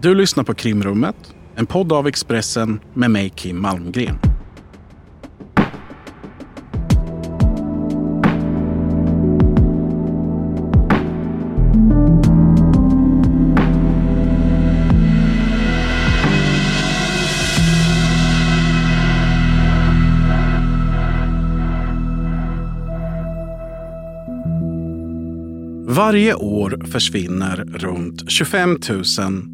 Du 0.00 0.14
lyssnar 0.14 0.44
på 0.44 0.54
Krimrummet, 0.54 1.16
en 1.54 1.66
podd 1.66 1.92
av 1.92 2.06
Expressen 2.06 2.80
med 2.94 3.10
mig 3.10 3.30
Kim 3.30 3.60
Malmgren. 3.60 4.35
Varje 26.06 26.34
år 26.34 26.82
försvinner 26.84 27.56
runt 27.56 28.30
25 28.30 28.70
000 28.70 28.78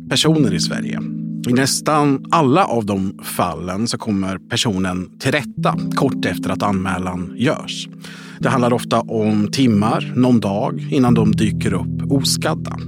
personer 0.09 0.55
i 0.55 0.61
Sverige. 0.61 1.01
I 1.49 1.53
nästan 1.53 2.25
alla 2.31 2.65
av 2.65 2.87
de 2.87 3.19
fallen 3.23 3.89
så 3.89 3.99
kommer 3.99 4.39
personen 4.39 5.19
till 5.19 5.33
rätta 5.33 5.77
kort 5.95 6.25
efter 6.25 6.51
att 6.51 6.63
anmälan 6.63 7.35
görs. 7.37 7.89
Det 8.39 8.49
handlar 8.49 8.73
ofta 8.73 9.01
om 9.01 9.49
timmar, 9.53 10.13
någon 10.17 10.41
dag 10.41 10.87
innan 10.91 11.15
de 11.15 11.33
dyker 11.33 11.73
upp 11.73 12.13
oskadda. 12.13 12.79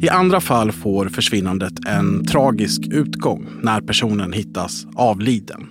I 0.00 0.08
andra 0.08 0.40
fall 0.40 0.72
får 0.72 1.06
försvinnandet 1.06 1.86
en 1.86 2.26
tragisk 2.26 2.80
utgång 2.90 3.46
när 3.60 3.80
personen 3.80 4.32
hittas 4.32 4.86
avliden. 4.94 5.66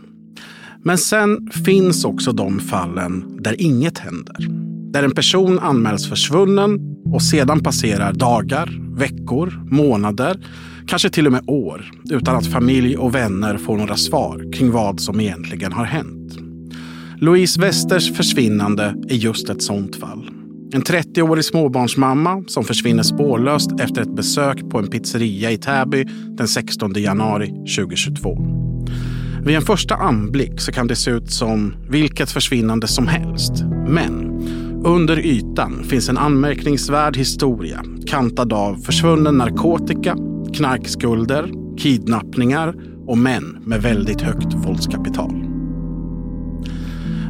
Men 0.83 0.97
sen 0.97 1.49
finns 1.65 2.05
också 2.05 2.31
de 2.31 2.59
fallen 2.59 3.37
där 3.39 3.61
inget 3.61 3.97
händer 3.97 4.61
där 4.91 5.03
en 5.03 5.11
person 5.11 5.59
anmäls 5.59 6.09
försvunnen 6.09 6.90
och 7.13 7.21
sedan 7.21 7.63
passerar 7.63 8.13
dagar, 8.13 8.79
veckor, 8.97 9.63
månader, 9.71 10.45
kanske 10.87 11.09
till 11.09 11.25
och 11.25 11.31
med 11.31 11.43
år 11.47 11.91
utan 12.09 12.35
att 12.35 12.47
familj 12.47 12.97
och 12.97 13.15
vänner 13.15 13.57
får 13.57 13.77
några 13.77 13.97
svar 13.97 14.53
kring 14.53 14.71
vad 14.71 14.99
som 14.99 15.19
egentligen 15.19 15.71
har 15.71 15.85
hänt. 15.85 16.37
Louise 17.17 17.61
Westers 17.61 18.13
försvinnande 18.13 18.95
är 19.09 19.15
just 19.15 19.49
ett 19.49 19.61
sånt 19.61 19.95
fall. 19.95 20.29
En 20.73 20.83
30-årig 20.83 21.45
småbarnsmamma 21.45 22.43
som 22.47 22.63
försvinner 22.63 23.03
spårlöst 23.03 23.71
efter 23.79 24.01
ett 24.01 24.15
besök 24.15 24.69
på 24.69 24.79
en 24.79 24.87
pizzeria 24.87 25.51
i 25.51 25.57
Täby 25.57 26.05
den 26.37 26.47
16 26.47 26.93
januari 26.93 27.47
2022. 27.47 28.37
Vid 29.45 29.55
en 29.55 29.61
första 29.61 29.95
anblick 29.95 30.59
så 30.59 30.71
kan 30.71 30.87
det 30.87 30.95
se 30.95 31.11
ut 31.11 31.31
som 31.31 31.73
vilket 31.89 32.31
försvinnande 32.31 32.87
som 32.87 33.07
helst. 33.07 33.53
Men 33.87 34.30
under 34.85 35.19
ytan 35.19 35.83
finns 35.83 36.09
en 36.09 36.17
anmärkningsvärd 36.17 37.17
historia 37.17 37.83
kantad 38.07 38.53
av 38.53 38.75
försvunnen 38.75 39.37
narkotika, 39.37 40.17
knarkskulder, 40.53 41.51
kidnappningar 41.77 42.75
och 43.07 43.17
män 43.17 43.57
med 43.65 43.81
väldigt 43.81 44.21
högt 44.21 44.53
våldskapital. 44.53 45.31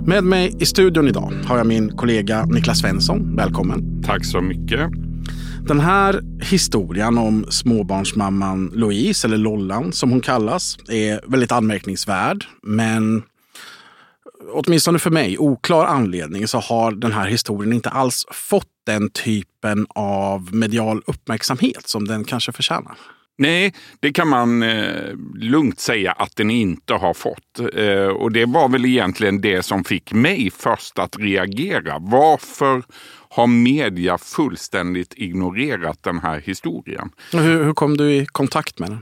Med 0.06 0.24
mig 0.24 0.56
i 0.60 0.66
studion 0.66 1.08
idag 1.08 1.34
har 1.46 1.58
jag 1.58 1.68
min 1.68 1.98
kollega 1.98 2.46
Niklas 2.46 2.80
Svensson. 2.80 3.36
Välkommen. 3.36 4.04
Tack 4.04 4.26
så 4.26 4.42
mycket. 4.42 4.92
Den 5.68 5.80
här 5.80 6.22
historien 6.42 7.18
om 7.18 7.46
småbarnsmamman 7.50 8.72
Louise, 8.74 9.28
eller 9.28 9.38
Lollan 9.38 9.92
som 9.92 10.12
hon 10.12 10.22
kallas, 10.22 10.78
är 10.90 11.32
väldigt 11.32 11.52
anmärkningsvärd. 11.52 12.46
Men 12.64 13.24
åtminstone 14.54 15.00
för 15.00 15.10
mig, 15.10 15.38
oklar 15.38 15.86
anledning 15.86 16.48
så 16.48 16.60
har 16.60 16.92
den 16.92 17.12
här 17.12 17.28
historien 17.28 17.74
inte 17.74 17.90
alls 17.90 18.26
fått 18.32 18.68
den 18.86 19.10
typen 19.10 19.88
av 19.90 20.56
medial 20.56 21.02
uppmärksamhet 21.06 21.88
som 21.88 22.08
den 22.08 22.24
kanske 22.24 22.52
förtjänar. 22.52 22.98
Nej, 23.38 23.74
det 24.00 24.14
kan 24.14 24.28
man 24.28 24.64
eh, 24.64 25.16
lugnt 25.36 25.80
säga 25.80 26.12
att 26.12 26.36
den 26.36 26.52
inte 26.52 26.94
har 26.94 27.14
fått. 27.14 27.60
Eh, 27.74 28.08
och 28.08 28.32
det 28.32 28.46
var 28.46 28.70
väl 28.70 28.86
egentligen 28.86 29.42
det 29.42 29.64
som 29.64 29.84
fick 29.84 30.14
mig 30.14 30.52
först 30.58 31.00
att 31.00 31.18
reagera. 31.20 32.00
Varför 32.00 32.84
har 33.30 33.48
media 33.48 34.18
fullständigt 34.18 35.14
ignorerat 35.18 36.04
den 36.04 36.20
här 36.20 36.40
historien? 36.40 37.10
Hur, 37.32 37.64
hur 37.64 37.74
kom 37.74 37.98
du 37.98 38.14
i 38.14 38.26
kontakt 38.26 38.80
med 38.80 38.90
den? 38.90 39.02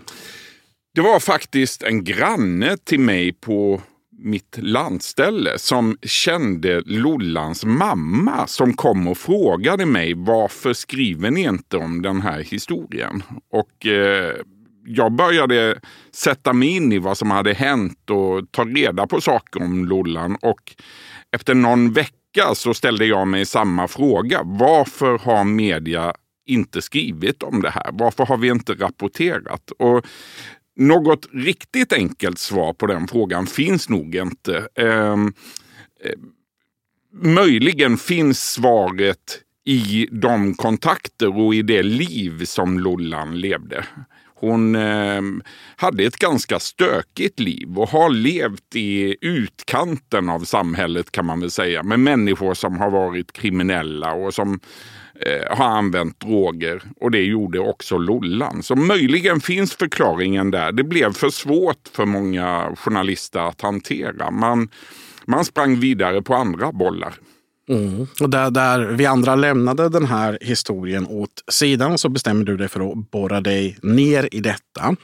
Det 0.95 1.01
var 1.01 1.19
faktiskt 1.19 1.83
en 1.83 2.03
granne 2.03 2.77
till 2.77 2.99
mig 2.99 3.33
på 3.33 3.81
mitt 4.21 4.57
landställe 4.61 5.59
som 5.59 5.97
kände 6.01 6.81
Lollans 6.85 7.65
mamma 7.65 8.47
som 8.47 8.73
kom 8.73 9.07
och 9.07 9.17
frågade 9.17 9.85
mig 9.85 10.13
varför 10.13 10.73
skriver 10.73 11.31
ni 11.31 11.41
inte 11.41 11.77
om 11.77 12.01
den 12.01 12.21
här 12.21 12.39
historien? 12.39 13.23
Och 13.51 13.85
eh, 13.85 14.35
jag 14.85 15.11
började 15.11 15.79
sätta 16.11 16.53
mig 16.53 16.69
in 16.69 16.91
i 16.91 16.97
vad 16.97 17.17
som 17.17 17.31
hade 17.31 17.53
hänt 17.53 18.09
och 18.09 18.51
ta 18.51 18.63
reda 18.63 19.07
på 19.07 19.21
saker 19.21 19.63
om 19.63 19.85
Lollan. 19.85 20.37
Och 20.41 20.75
efter 21.35 21.53
någon 21.53 21.93
vecka 21.93 22.55
så 22.55 22.73
ställde 22.73 23.05
jag 23.05 23.27
mig 23.27 23.45
samma 23.45 23.87
fråga. 23.87 24.41
Varför 24.43 25.17
har 25.17 25.43
media 25.43 26.13
inte 26.45 26.81
skrivit 26.81 27.43
om 27.43 27.61
det 27.61 27.69
här? 27.69 27.89
Varför 27.93 28.25
har 28.25 28.37
vi 28.37 28.47
inte 28.47 28.73
rapporterat? 28.73 29.71
Och 29.71 30.05
något 30.79 31.29
riktigt 31.33 31.93
enkelt 31.93 32.39
svar 32.39 32.73
på 32.73 32.87
den 32.87 33.07
frågan 33.07 33.47
finns 33.47 33.89
nog 33.89 34.15
inte. 34.15 34.67
Ehm, 34.75 35.33
eh, 36.03 36.19
möjligen 37.13 37.97
finns 37.97 38.51
svaret 38.51 39.41
i 39.65 40.07
de 40.11 40.53
kontakter 40.53 41.37
och 41.37 41.55
i 41.55 41.61
det 41.61 41.83
liv 41.83 42.45
som 42.45 42.79
Lollan 42.79 43.39
levde. 43.39 43.85
Hon 44.35 44.75
eh, 44.75 45.21
hade 45.75 46.03
ett 46.03 46.17
ganska 46.17 46.59
stökigt 46.59 47.39
liv 47.39 47.79
och 47.79 47.89
har 47.89 48.09
levt 48.09 48.75
i 48.75 49.15
utkanten 49.21 50.29
av 50.29 50.39
samhället 50.39 51.11
kan 51.11 51.25
man 51.25 51.39
väl 51.39 51.51
säga. 51.51 51.83
Med 51.83 51.99
människor 51.99 52.53
som 52.53 52.77
har 52.77 52.89
varit 52.89 53.31
kriminella 53.31 54.13
och 54.13 54.33
som 54.33 54.59
eh, 55.25 55.57
har 55.57 55.65
använt 55.65 56.19
droger. 56.19 56.81
Och 56.99 57.11
det 57.11 57.23
gjorde 57.23 57.59
också 57.59 57.97
Lollan. 57.97 58.63
Så 58.63 58.75
möjligen 58.75 59.41
finns 59.41 59.73
förklaringen 59.73 60.51
där. 60.51 60.71
Det 60.71 60.83
blev 60.83 61.13
för 61.13 61.29
svårt 61.29 61.87
för 61.91 62.05
många 62.05 62.75
journalister 62.75 63.39
att 63.39 63.61
hantera. 63.61 64.31
Man, 64.31 64.69
man 65.25 65.45
sprang 65.45 65.79
vidare 65.79 66.21
på 66.21 66.35
andra 66.35 66.71
bollar. 66.71 67.13
Mm. 67.69 68.07
Och 68.21 68.29
där, 68.29 68.51
där 68.51 68.79
vi 68.79 69.05
andra 69.05 69.35
lämnade 69.35 69.89
den 69.89 70.05
här 70.05 70.37
historien 70.41 71.07
åt 71.07 71.43
sidan 71.51 71.97
så 71.97 72.09
bestämmer 72.09 72.43
du 72.43 72.57
dig 72.57 72.67
för 72.67 72.91
att 72.91 73.11
borra 73.11 73.41
dig 73.41 73.77
ner 73.81 74.29
i 74.31 74.39
detta. 74.39 74.95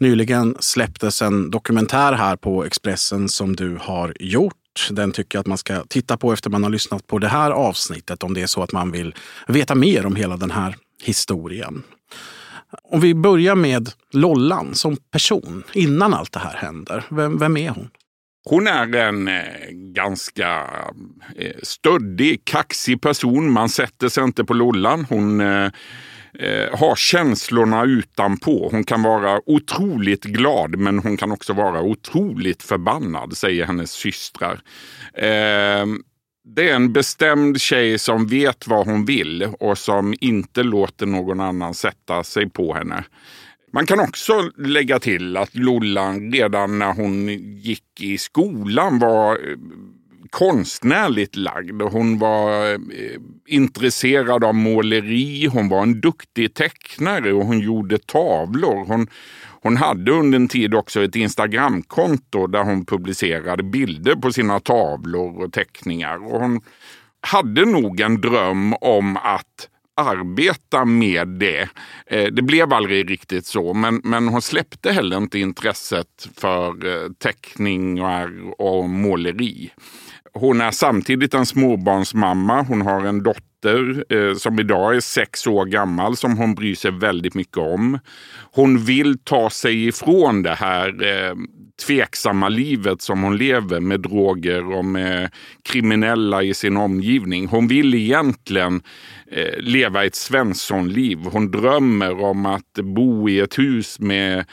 Nyligen 0.00 0.56
släpptes 0.60 1.22
en 1.22 1.50
dokumentär 1.50 2.12
här 2.12 2.36
på 2.36 2.64
Expressen 2.64 3.28
som 3.28 3.56
du 3.56 3.78
har 3.80 4.16
gjort. 4.20 4.61
Den 4.90 5.12
tycker 5.12 5.38
jag 5.38 5.40
att 5.40 5.46
man 5.46 5.58
ska 5.58 5.84
titta 5.84 6.16
på 6.16 6.32
efter 6.32 6.50
man 6.50 6.62
har 6.62 6.70
lyssnat 6.70 7.06
på 7.06 7.18
det 7.18 7.28
här 7.28 7.50
avsnittet 7.50 8.22
om 8.22 8.34
det 8.34 8.42
är 8.42 8.46
så 8.46 8.62
att 8.62 8.72
man 8.72 8.90
vill 8.90 9.14
veta 9.48 9.74
mer 9.74 10.06
om 10.06 10.16
hela 10.16 10.36
den 10.36 10.50
här 10.50 10.76
historien. 11.02 11.82
Om 12.82 13.00
vi 13.00 13.14
börjar 13.14 13.54
med 13.54 13.90
Lollan 14.12 14.74
som 14.74 14.96
person 14.96 15.62
innan 15.72 16.14
allt 16.14 16.32
det 16.32 16.38
här 16.38 16.56
händer. 16.56 17.04
Vem, 17.10 17.38
vem 17.38 17.56
är 17.56 17.68
hon? 17.68 17.90
Hon 18.44 18.66
är 18.66 18.94
en 18.94 19.28
eh, 19.28 19.70
ganska 19.70 20.70
eh, 21.36 21.56
stöddig, 21.62 22.44
kaxig 22.44 23.00
person. 23.00 23.50
Man 23.50 23.68
sätter 23.68 24.08
sig 24.08 24.24
inte 24.24 24.44
på 24.44 24.54
lollan. 24.54 25.06
Hon 25.08 25.40
eh, 25.40 25.70
eh, 26.38 26.78
har 26.78 26.96
känslorna 26.96 27.84
utanpå. 27.84 28.68
Hon 28.70 28.84
kan 28.84 29.02
vara 29.02 29.40
otroligt 29.46 30.24
glad 30.24 30.78
men 30.78 30.98
hon 30.98 31.16
kan 31.16 31.32
också 31.32 31.52
vara 31.52 31.82
otroligt 31.82 32.62
förbannad, 32.62 33.36
säger 33.36 33.66
hennes 33.66 33.90
systrar. 33.90 34.60
Eh, 35.14 35.86
det 36.44 36.70
är 36.70 36.74
en 36.74 36.92
bestämd 36.92 37.60
tjej 37.60 37.98
som 37.98 38.26
vet 38.26 38.66
vad 38.66 38.86
hon 38.86 39.04
vill 39.04 39.48
och 39.60 39.78
som 39.78 40.14
inte 40.20 40.62
låter 40.62 41.06
någon 41.06 41.40
annan 41.40 41.74
sätta 41.74 42.24
sig 42.24 42.50
på 42.50 42.74
henne. 42.74 43.04
Man 43.72 43.86
kan 43.86 44.00
också 44.00 44.50
lägga 44.58 44.98
till 44.98 45.36
att 45.36 45.54
Lollan 45.54 46.32
redan 46.32 46.78
när 46.78 46.92
hon 46.92 47.28
gick 47.58 48.00
i 48.00 48.18
skolan 48.18 48.98
var 48.98 49.32
eh, 49.34 49.56
konstnärligt 50.32 51.36
lagd. 51.36 51.82
Hon 51.82 52.18
var 52.18 52.72
eh, 52.72 52.78
intresserad 53.46 54.44
av 54.44 54.54
måleri, 54.54 55.46
hon 55.46 55.68
var 55.68 55.82
en 55.82 56.00
duktig 56.00 56.54
tecknare 56.54 57.32
och 57.32 57.46
hon 57.46 57.60
gjorde 57.60 57.98
tavlor. 57.98 58.84
Hon, 58.86 59.06
hon 59.62 59.76
hade 59.76 60.12
under 60.12 60.36
en 60.36 60.48
tid 60.48 60.74
också 60.74 61.04
ett 61.04 61.16
Instagramkonto 61.16 62.46
där 62.46 62.64
hon 62.64 62.84
publicerade 62.84 63.62
bilder 63.62 64.14
på 64.14 64.32
sina 64.32 64.60
tavlor 64.60 65.42
och 65.42 65.52
teckningar. 65.52 66.32
Och 66.32 66.40
hon 66.40 66.60
hade 67.20 67.64
nog 67.64 68.00
en 68.00 68.20
dröm 68.20 68.74
om 68.74 69.16
att 69.16 69.68
arbeta 69.94 70.84
med 70.84 71.28
det. 71.28 71.68
Eh, 72.06 72.24
det 72.32 72.42
blev 72.42 72.72
aldrig 72.72 73.10
riktigt 73.10 73.46
så, 73.46 73.74
men, 73.74 74.00
men 74.04 74.28
hon 74.28 74.42
släppte 74.42 74.92
heller 74.92 75.16
inte 75.16 75.38
intresset 75.38 76.28
för 76.36 76.86
eh, 76.86 77.12
teckningar 77.12 78.30
och 78.58 78.88
måleri. 78.88 79.70
Hon 80.34 80.60
är 80.60 80.70
samtidigt 80.70 81.34
en 81.34 81.46
småbarnsmamma. 81.46 82.62
Hon 82.62 82.82
har 82.82 83.04
en 83.04 83.22
dotter 83.22 84.04
eh, 84.08 84.34
som 84.34 84.60
idag 84.60 84.96
är 84.96 85.00
sex 85.00 85.46
år 85.46 85.64
gammal 85.64 86.16
som 86.16 86.36
hon 86.36 86.54
bryr 86.54 86.74
sig 86.74 86.90
väldigt 86.90 87.34
mycket 87.34 87.56
om. 87.58 87.98
Hon 88.52 88.84
vill 88.84 89.18
ta 89.18 89.50
sig 89.50 89.86
ifrån 89.86 90.42
det 90.42 90.54
här 90.54 90.88
eh, 90.88 91.34
tveksamma 91.86 92.48
livet 92.48 93.02
som 93.02 93.22
hon 93.22 93.36
lever 93.36 93.80
med 93.80 94.00
droger 94.00 94.72
och 94.72 94.84
med 94.84 95.30
kriminella 95.62 96.42
i 96.42 96.54
sin 96.54 96.76
omgivning. 96.76 97.46
Hon 97.46 97.68
vill 97.68 97.94
egentligen 97.94 98.82
eh, 99.30 99.58
leva 99.58 100.04
ett 100.04 100.14
Svenssonliv. 100.14 101.18
Hon 101.18 101.50
drömmer 101.50 102.22
om 102.24 102.46
att 102.46 102.72
bo 102.82 103.28
i 103.28 103.40
ett 103.40 103.58
hus 103.58 104.00
med 104.00 104.44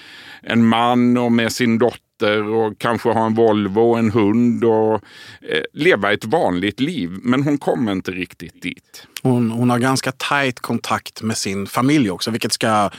en 0.41 0.65
man 0.65 1.17
och 1.17 1.31
med 1.31 1.51
sin 1.51 1.77
dotter 1.77 2.08
och 2.27 2.77
kanske 2.77 3.09
ha 3.09 3.25
en 3.25 3.33
Volvo 3.33 3.81
och 3.81 3.99
en 3.99 4.11
hund 4.11 4.63
och 4.63 4.93
eh, 5.41 5.63
leva 5.73 6.13
ett 6.13 6.25
vanligt 6.25 6.79
liv. 6.79 7.09
Men 7.23 7.43
hon 7.43 7.57
kommer 7.57 7.91
inte 7.91 8.11
riktigt 8.11 8.61
dit. 8.61 9.07
Hon, 9.23 9.51
hon 9.51 9.69
har 9.69 9.79
ganska 9.79 10.11
tajt 10.11 10.59
kontakt 10.59 11.21
med 11.21 11.37
sin 11.37 11.67
familj 11.67 12.11
också, 12.11 12.31
vilket 12.31 12.53
ska 12.53 12.89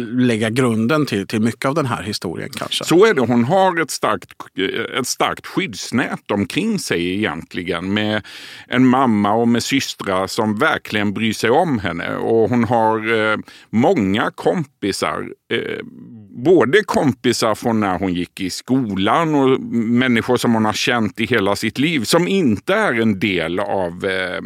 lägga 0.00 0.50
grunden 0.50 1.06
till, 1.06 1.26
till 1.26 1.40
mycket 1.40 1.64
av 1.64 1.74
den 1.74 1.86
här 1.86 2.02
historien 2.02 2.50
kanske. 2.56 2.84
Så 2.84 3.06
är 3.06 3.14
det. 3.14 3.20
Hon 3.20 3.44
har 3.44 3.80
ett 3.80 3.90
starkt, 3.90 4.30
ett 4.98 5.06
starkt 5.06 5.46
skyddsnät 5.46 6.30
omkring 6.30 6.78
sig 6.78 7.14
egentligen 7.14 7.94
med 7.94 8.22
en 8.68 8.86
mamma 8.86 9.32
och 9.32 9.48
med 9.48 9.62
systrar 9.62 10.26
som 10.26 10.58
verkligen 10.58 11.12
bryr 11.12 11.32
sig 11.32 11.50
om 11.50 11.78
henne. 11.78 12.16
Och 12.16 12.50
hon 12.50 12.64
har 12.64 13.30
eh, 13.32 13.38
många 13.70 14.30
kompisar. 14.34 15.28
Eh, 15.52 15.84
både 16.44 16.84
kompisar 16.84 17.54
från 17.54 17.80
när 17.80 17.98
hon 17.98 18.14
gick 18.14 18.40
i 18.40 18.50
skolan 18.50 19.34
och 19.34 19.60
människor 19.60 20.36
som 20.36 20.54
hon 20.54 20.64
har 20.64 20.72
känt 20.72 21.20
i 21.20 21.26
hela 21.26 21.56
sitt 21.56 21.78
liv 21.78 22.04
som 22.04 22.28
inte 22.28 22.74
är 22.74 23.00
en 23.00 23.18
del 23.18 23.60
av 23.60 24.04
eh, 24.04 24.42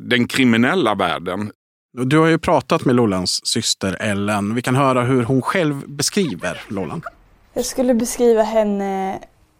den 0.00 0.26
kriminella 0.26 0.67
världen. 0.94 1.52
Du 1.92 2.18
har 2.18 2.26
ju 2.26 2.38
pratat 2.38 2.84
med 2.84 2.94
Lollans 2.94 3.40
syster 3.46 3.96
Ellen. 4.00 4.54
Vi 4.54 4.62
kan 4.62 4.76
höra 4.76 5.02
hur 5.02 5.24
hon 5.24 5.42
själv 5.42 5.88
beskriver 5.88 6.60
Lollan. 6.68 7.02
Jag 7.52 7.64
skulle 7.64 7.94
beskriva 7.94 8.42
henne 8.42 9.18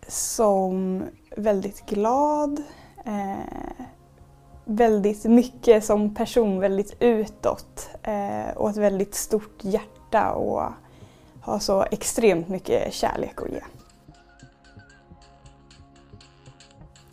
som 0.09 1.03
väldigt 1.37 1.87
glad, 1.87 2.63
eh, 3.07 3.69
väldigt 4.65 5.25
mycket 5.25 5.85
som 5.85 6.15
person, 6.15 6.61
väldigt 6.61 6.97
utåt 7.01 7.91
eh, 8.03 8.57
och 8.57 8.71
ett 8.71 8.77
väldigt 8.77 9.15
stort 9.15 9.65
hjärta 9.65 10.33
och 10.33 10.63
har 11.41 11.59
så 11.59 11.83
extremt 11.91 12.49
mycket 12.49 12.95
kärlek 12.95 13.43
att 13.43 13.51
ge. 13.51 13.61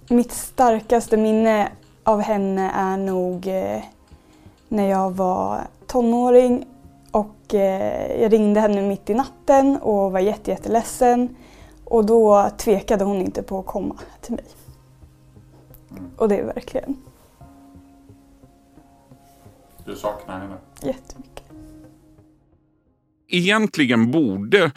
Mitt 0.09 0.31
starkaste 0.31 1.17
minne 1.17 1.71
av 2.05 2.21
henne 2.21 2.71
är 2.71 2.97
nog 2.97 3.47
eh, 3.47 3.83
när 4.69 4.89
jag 4.89 5.11
var 5.11 5.67
tonåring 5.87 6.65
och 7.11 7.53
eh, 7.53 8.21
jag 8.21 8.33
ringde 8.33 8.59
henne 8.59 8.81
mitt 8.81 9.09
i 9.09 9.13
natten 9.13 9.77
och 9.77 10.11
var 10.11 10.19
jättejätteledsen 10.19 11.35
och 11.85 12.05
då 12.05 12.49
tvekade 12.57 13.03
hon 13.03 13.21
inte 13.21 13.43
på 13.43 13.59
att 13.59 13.65
komma 13.65 13.95
till 14.21 14.33
mig. 14.33 14.45
Och 16.17 16.29
det 16.29 16.37
är 16.37 16.43
verkligen... 16.43 16.95
Du 19.85 19.95
saknar 19.95 20.39
henne? 20.39 20.55
Jättemycket. 20.81 21.43
Egentligen 23.27 24.11
borde 24.11 24.71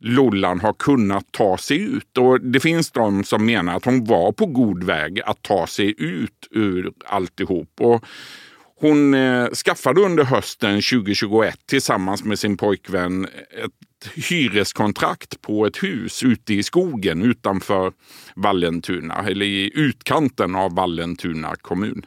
Lollan 0.00 0.60
har 0.60 0.72
kunnat 0.72 1.32
ta 1.32 1.58
sig 1.58 1.82
ut. 1.82 2.18
Och 2.18 2.40
Det 2.40 2.60
finns 2.60 2.90
de 2.90 3.24
som 3.24 3.46
menar 3.46 3.76
att 3.76 3.84
hon 3.84 4.04
var 4.04 4.32
på 4.32 4.46
god 4.46 4.84
väg 4.84 5.20
att 5.20 5.42
ta 5.42 5.66
sig 5.66 5.94
ut 5.98 6.48
ur 6.50 6.92
alltihop. 7.04 7.70
Och 7.80 8.04
hon 8.80 9.14
eh, 9.14 9.48
skaffade 9.50 10.00
under 10.00 10.24
hösten 10.24 10.74
2021 10.74 11.58
tillsammans 11.66 12.24
med 12.24 12.38
sin 12.38 12.56
pojkvän 12.56 13.24
ett 13.64 14.12
hyreskontrakt 14.14 15.40
på 15.40 15.66
ett 15.66 15.82
hus 15.82 16.22
ute 16.22 16.54
i 16.54 16.62
skogen 16.62 17.22
utanför 17.22 17.92
Vallentuna, 18.34 19.24
eller 19.28 19.46
i 19.46 19.70
utkanten 19.74 20.56
av 20.56 20.74
Vallentuna 20.74 21.56
kommun. 21.56 22.06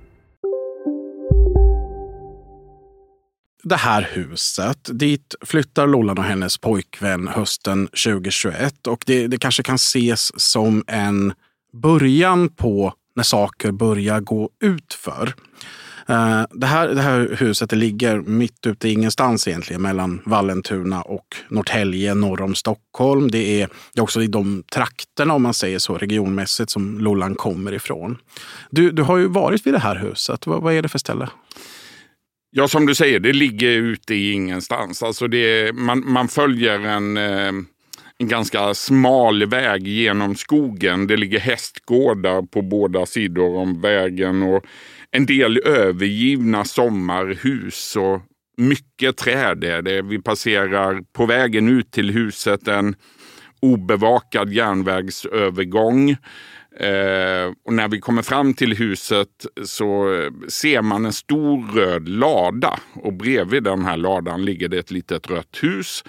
Det 3.63 3.75
här 3.75 4.09
huset. 4.11 4.89
Dit 4.91 5.35
flyttar 5.41 5.87
Lollan 5.87 6.17
och 6.17 6.23
hennes 6.23 6.57
pojkvän 6.57 7.27
hösten 7.27 7.87
2021 7.87 8.87
och 8.87 9.03
det, 9.07 9.27
det 9.27 9.37
kanske 9.37 9.63
kan 9.63 9.75
ses 9.75 10.41
som 10.41 10.83
en 10.87 11.33
början 11.73 12.49
på 12.49 12.93
när 13.15 13.23
saker 13.23 13.71
börjar 13.71 14.19
gå 14.19 14.49
utför. 14.63 15.33
Eh, 16.07 16.43
det, 16.51 16.67
här, 16.67 16.87
det 16.87 17.01
här 17.01 17.35
huset 17.39 17.69
det 17.69 17.75
ligger 17.75 18.21
mitt 18.21 18.67
ute 18.67 18.89
i 18.89 18.91
ingenstans 18.91 19.47
egentligen 19.47 19.81
mellan 19.81 20.21
Vallentuna 20.25 21.01
och 21.01 21.35
Norrtälje 21.49 22.13
norr 22.13 22.41
om 22.41 22.55
Stockholm. 22.55 23.31
Det 23.31 23.61
är, 23.61 23.69
det 23.93 23.99
är 23.99 24.03
också 24.03 24.21
i 24.21 24.27
de 24.27 24.63
trakterna 24.71 25.33
om 25.33 25.43
man 25.43 25.53
säger 25.53 25.79
så 25.79 25.97
regionmässigt 25.97 26.69
som 26.69 26.99
Lollan 26.99 27.35
kommer 27.35 27.73
ifrån. 27.73 28.17
Du, 28.69 28.91
du 28.91 29.03
har 29.03 29.17
ju 29.17 29.27
varit 29.27 29.67
vid 29.67 29.73
det 29.73 29.79
här 29.79 29.95
huset. 29.95 30.47
vad, 30.47 30.61
vad 30.61 30.73
är 30.73 30.81
det 30.81 30.89
för 30.89 30.99
ställe? 30.99 31.29
Ja, 32.53 32.67
som 32.67 32.85
du 32.85 32.95
säger, 32.95 33.19
det 33.19 33.33
ligger 33.33 33.69
ute 33.69 34.15
i 34.15 34.31
ingenstans. 34.31 35.03
Alltså 35.03 35.27
det, 35.27 35.75
man, 35.75 36.11
man 36.11 36.27
följer 36.27 36.79
en, 36.79 37.17
eh, 37.17 37.51
en 38.17 38.27
ganska 38.27 38.73
smal 38.73 39.45
väg 39.45 39.87
genom 39.87 40.35
skogen. 40.35 41.07
Det 41.07 41.17
ligger 41.17 41.39
hästgårdar 41.39 42.41
på 42.41 42.61
båda 42.61 43.05
sidor 43.05 43.55
om 43.57 43.81
vägen 43.81 44.43
och 44.43 44.65
en 45.11 45.25
del 45.25 45.57
övergivna 45.65 46.65
sommarhus 46.65 47.95
och 47.95 48.21
mycket 48.57 49.17
träd 49.17 49.63
är 49.63 49.81
det. 49.81 50.01
Vi 50.01 50.21
passerar 50.21 51.01
på 51.13 51.25
vägen 51.25 51.69
ut 51.69 51.91
till 51.91 52.11
huset 52.11 52.67
en 52.67 52.95
obevakad 53.59 54.53
järnvägsövergång. 54.53 56.15
Eh, 56.79 57.53
och 57.65 57.73
när 57.73 57.87
vi 57.87 57.99
kommer 57.99 58.21
fram 58.21 58.53
till 58.53 58.77
huset 58.77 59.45
så 59.63 60.07
ser 60.47 60.81
man 60.81 61.05
en 61.05 61.13
stor 61.13 61.75
röd 61.75 62.09
lada 62.09 62.79
och 62.93 63.13
bredvid 63.13 63.63
den 63.63 63.85
här 63.85 63.97
ladan 63.97 64.45
ligger 64.45 64.67
det 64.67 64.77
ett 64.77 64.91
litet 64.91 65.29
rött 65.29 65.59
hus. 65.61 66.03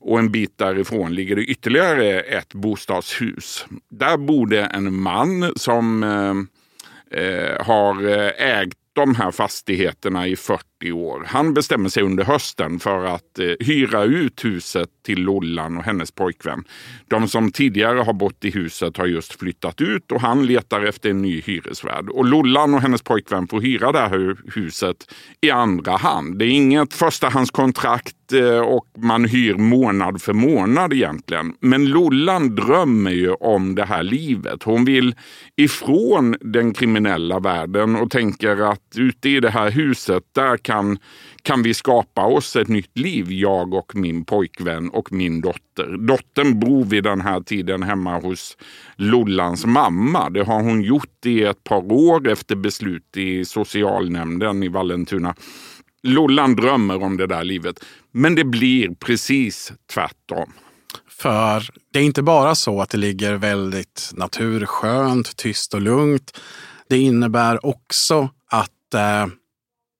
Och 0.00 0.18
en 0.18 0.32
bit 0.32 0.58
därifrån 0.58 1.14
ligger 1.14 1.36
det 1.36 1.44
ytterligare 1.44 2.20
ett 2.20 2.54
bostadshus. 2.54 3.66
Där 3.90 4.16
bodde 4.16 4.64
en 4.64 4.94
man 4.94 5.52
som 5.56 6.02
eh, 6.02 7.20
eh 7.20 7.66
har 7.66 8.08
eh, 8.08 8.58
ägt 8.58 8.78
de 8.92 9.14
här 9.14 9.30
fastigheterna 9.30 10.26
i 10.26 10.36
40 10.36 10.92
år. 10.92 11.24
Han 11.26 11.54
bestämmer 11.54 11.88
sig 11.88 12.02
under 12.02 12.24
hösten 12.24 12.80
för 12.80 13.04
att 13.04 13.38
eh, 13.38 13.46
hyra 13.60 14.04
ut 14.04 14.44
huset 14.44 15.01
till 15.02 15.22
Lollan 15.22 15.76
och 15.78 15.84
hennes 15.84 16.10
pojkvän. 16.10 16.64
De 17.08 17.28
som 17.28 17.52
tidigare 17.52 17.98
har 17.98 18.12
bott 18.12 18.44
i 18.44 18.50
huset 18.50 18.96
har 18.96 19.06
just 19.06 19.38
flyttat 19.38 19.80
ut 19.80 20.12
och 20.12 20.20
han 20.20 20.46
letar 20.46 20.82
efter 20.82 21.10
en 21.10 21.22
ny 21.22 21.40
hyresvärd. 21.40 22.08
Och 22.08 22.24
Lollan 22.24 22.74
och 22.74 22.80
hennes 22.80 23.02
pojkvän 23.02 23.48
får 23.48 23.60
hyra 23.60 23.92
det 23.92 23.98
här 23.98 24.36
huset 24.54 24.96
i 25.40 25.50
andra 25.50 25.96
hand. 25.96 26.38
Det 26.38 26.44
är 26.44 26.50
inget 26.50 26.94
förstahandskontrakt 26.94 28.32
eh, 28.32 28.58
och 28.58 28.86
man 28.98 29.24
hyr 29.24 29.54
månad 29.54 30.22
för 30.22 30.32
månad 30.32 30.92
egentligen. 30.92 31.54
Men 31.60 31.86
Lollan 31.86 32.54
drömmer 32.54 33.10
ju 33.10 33.30
om 33.30 33.74
det 33.74 33.84
här 33.84 34.02
livet. 34.02 34.62
Hon 34.62 34.84
vill 34.84 35.14
ifrån 35.56 36.36
den 36.40 36.74
kriminella 36.74 37.38
världen 37.38 37.96
och 37.96 38.10
tänker 38.10 38.72
att 38.72 38.80
ute 38.96 39.28
i 39.28 39.40
det 39.40 39.50
här 39.50 39.70
huset, 39.70 40.22
där 40.34 40.56
kan, 40.56 40.98
kan 41.42 41.62
vi 41.62 41.74
skapa 41.74 42.26
oss 42.26 42.56
ett 42.56 42.68
nytt 42.68 42.98
liv, 42.98 43.32
jag 43.32 43.74
och 43.74 43.96
min 43.96 44.24
pojkvän 44.24 44.90
och 44.90 45.12
min 45.12 45.40
dotter. 45.40 45.96
Dottern 46.06 46.60
bor 46.60 46.84
vid 46.84 47.04
den 47.04 47.20
här 47.20 47.40
tiden 47.40 47.82
hemma 47.82 48.20
hos 48.20 48.56
Lollans 48.96 49.66
mamma. 49.66 50.30
Det 50.30 50.44
har 50.44 50.62
hon 50.62 50.82
gjort 50.82 51.26
i 51.26 51.42
ett 51.42 51.64
par 51.64 51.92
år 51.92 52.28
efter 52.28 52.56
beslut 52.56 53.16
i 53.16 53.44
socialnämnden 53.44 54.62
i 54.62 54.68
Vallentuna. 54.68 55.34
Lollan 56.02 56.56
drömmer 56.56 57.02
om 57.02 57.16
det 57.16 57.26
där 57.26 57.44
livet, 57.44 57.84
men 58.12 58.34
det 58.34 58.44
blir 58.44 58.94
precis 58.94 59.72
tvärtom. 59.94 60.52
För 61.08 61.68
det 61.92 61.98
är 61.98 62.02
inte 62.02 62.22
bara 62.22 62.54
så 62.54 62.80
att 62.80 62.90
det 62.90 62.98
ligger 62.98 63.34
väldigt 63.34 64.10
naturskönt, 64.14 65.36
tyst 65.36 65.74
och 65.74 65.82
lugnt. 65.82 66.40
Det 66.88 66.98
innebär 66.98 67.66
också 67.66 68.28
att 68.50 68.94
eh, 68.94 69.26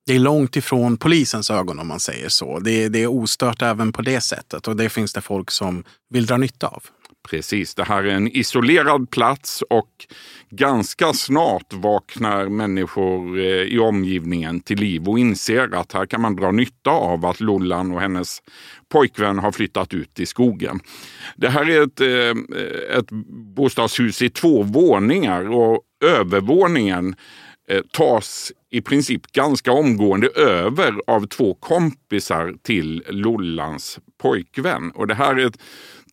det 0.07 0.15
är 0.15 0.19
långt 0.19 0.57
ifrån 0.57 0.97
polisens 0.97 1.51
ögon 1.51 1.79
om 1.79 1.89
man 1.89 2.01
säger 2.01 2.29
så. 2.29 2.59
Det, 2.59 2.89
det 2.89 3.03
är 3.03 3.07
ostört 3.07 3.63
även 3.63 3.93
på 3.93 4.03
det 4.03 4.21
sättet 4.21 4.69
och 4.69 4.77
det 4.77 4.89
finns 4.89 5.13
det 5.13 5.21
folk 5.21 5.51
som 5.51 5.85
vill 6.11 6.27
dra 6.27 6.37
nytta 6.37 6.67
av. 6.67 6.83
Precis, 7.29 7.75
det 7.75 7.85
här 7.85 8.05
är 8.05 8.15
en 8.15 8.37
isolerad 8.37 9.11
plats 9.11 9.63
och 9.71 9.89
ganska 10.51 11.13
snart 11.13 11.73
vaknar 11.73 12.49
människor 12.49 13.39
eh, 13.39 13.45
i 13.45 13.79
omgivningen 13.79 14.61
till 14.61 14.79
liv 14.79 15.09
och 15.09 15.19
inser 15.19 15.75
att 15.75 15.93
här 15.93 16.07
kan 16.07 16.21
man 16.21 16.37
dra 16.37 16.51
nytta 16.51 16.91
av 16.91 17.27
att 17.27 17.41
Lollan 17.41 17.93
och 17.93 18.01
hennes 18.01 18.43
pojkvän 18.93 19.39
har 19.39 19.53
flyttat 19.53 19.95
ut 19.95 20.21
i 20.21 20.27
skogen. 20.27 20.81
Det 21.37 21.49
här 21.49 21.71
är 21.71 21.83
ett, 21.83 22.01
eh, 22.01 22.99
ett 22.99 23.11
bostadshus 23.57 24.23
i 24.23 24.31
två 24.31 24.63
våningar 24.63 25.51
och 25.51 25.81
övervåningen 26.05 27.15
Eh, 27.73 27.83
tas 27.91 28.53
i 28.71 28.81
princip 28.81 29.33
ganska 29.33 29.73
omgående 29.73 30.29
över 30.29 30.95
av 31.07 31.27
två 31.27 31.55
kompisar 31.55 32.55
till 32.63 33.05
Lollans 33.09 33.99
pojkvän. 34.23 34.91
Och 34.91 35.07
det 35.07 35.15
här 35.15 35.37
är 35.37 35.47
ett 35.47 35.59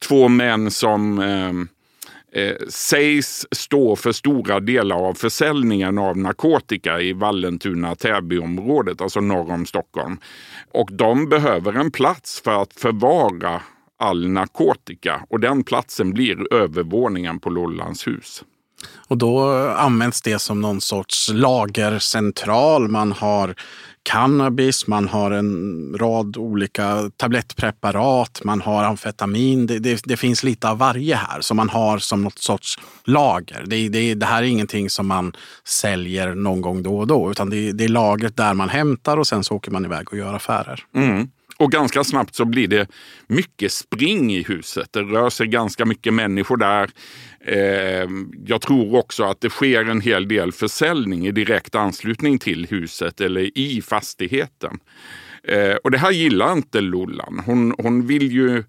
två 0.07 0.27
män 0.27 0.71
som 0.71 1.19
eh, 1.19 2.43
eh, 2.43 2.55
sägs 2.69 3.47
stå 3.51 3.95
för 3.95 4.11
stora 4.11 4.59
delar 4.59 4.95
av 4.95 5.13
försäljningen 5.13 5.97
av 5.97 6.17
narkotika 6.17 7.01
i 7.01 7.13
Vallentuna-Täbyområdet, 7.13 9.01
alltså 9.01 9.21
norr 9.21 9.51
om 9.51 9.65
Stockholm. 9.65 10.17
Och 10.71 10.89
de 10.91 11.29
behöver 11.29 11.73
en 11.73 11.91
plats 11.91 12.41
för 12.41 12.61
att 12.61 12.73
förvara 12.73 13.61
all 13.97 14.29
narkotika 14.29 15.25
och 15.29 15.39
den 15.39 15.63
platsen 15.63 16.13
blir 16.13 16.53
övervåningen 16.53 17.39
på 17.39 17.49
Lollans 17.49 18.07
hus. 18.07 18.43
Och 19.07 19.17
då 19.17 19.49
används 19.69 20.21
det 20.21 20.39
som 20.39 20.61
någon 20.61 20.81
sorts 20.81 21.29
lagercentral. 21.33 22.87
Man 22.87 23.11
har 23.11 23.55
cannabis, 24.03 24.87
man 24.87 25.07
har 25.07 25.31
en 25.31 25.95
rad 25.99 26.37
olika 26.37 27.11
tablettpreparat, 27.17 28.41
man 28.43 28.61
har 28.61 28.83
amfetamin. 28.83 29.67
Det, 29.67 29.79
det, 29.79 30.01
det 30.05 30.17
finns 30.17 30.43
lite 30.43 30.69
av 30.69 30.77
varje 30.77 31.15
här 31.15 31.41
som 31.41 31.57
man 31.57 31.69
har 31.69 31.99
som 31.99 32.23
något 32.23 32.39
sorts 32.39 32.79
lager. 33.03 33.63
Det, 33.67 33.89
det, 33.89 34.13
det 34.13 34.25
här 34.25 34.43
är 34.43 34.47
ingenting 34.47 34.89
som 34.89 35.07
man 35.07 35.33
säljer 35.67 36.35
någon 36.35 36.61
gång 36.61 36.83
då 36.83 36.97
och 36.97 37.07
då, 37.07 37.31
utan 37.31 37.49
det, 37.49 37.71
det 37.71 37.83
är 37.83 37.89
lagret 37.89 38.37
där 38.37 38.53
man 38.53 38.69
hämtar 38.69 39.17
och 39.17 39.27
sen 39.27 39.43
så 39.43 39.55
åker 39.55 39.71
man 39.71 39.85
iväg 39.85 40.07
och 40.11 40.17
gör 40.17 40.33
affärer. 40.33 40.83
Mm. 40.95 41.29
Och 41.59 41.71
ganska 41.71 42.03
snabbt 42.03 42.35
så 42.35 42.45
blir 42.45 42.67
det 42.67 42.87
mycket 43.27 43.71
spring 43.71 44.33
i 44.33 44.43
huset. 44.43 44.87
Det 44.91 45.01
rör 45.01 45.29
sig 45.29 45.47
ganska 45.47 45.85
mycket 45.85 46.13
människor 46.13 46.57
där. 46.57 46.89
Eh, 47.45 48.07
jag 48.45 48.61
tror 48.61 48.95
också 48.95 49.23
att 49.23 49.41
det 49.41 49.49
sker 49.49 49.89
en 49.89 50.01
hel 50.01 50.27
del 50.27 50.51
försäljning 50.51 51.27
i 51.27 51.31
direkt 51.31 51.75
anslutning 51.75 52.39
till 52.39 52.67
huset 52.69 53.21
eller 53.21 53.57
i 53.57 53.81
fastigheten. 53.81 54.79
Eh, 55.43 55.75
och 55.75 55.91
det 55.91 55.97
här 55.97 56.11
gillar 56.11 56.53
inte 56.53 56.81
Lollan. 56.81 57.41
Hon, 57.45 57.75
hon 57.77 58.07
vill 58.07 58.31
ju 58.31 58.63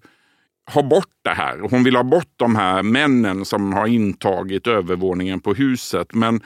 ha 0.73 0.83
bort 0.83 1.15
det 1.23 1.33
här. 1.33 1.59
Hon 1.59 1.83
vill 1.83 1.95
ha 1.95 2.03
bort 2.03 2.33
de 2.35 2.55
här 2.55 2.83
männen 2.83 3.45
som 3.45 3.73
har 3.73 3.87
intagit 3.87 4.67
övervåningen 4.67 5.39
på 5.39 5.53
huset. 5.53 6.13
Men 6.13 6.41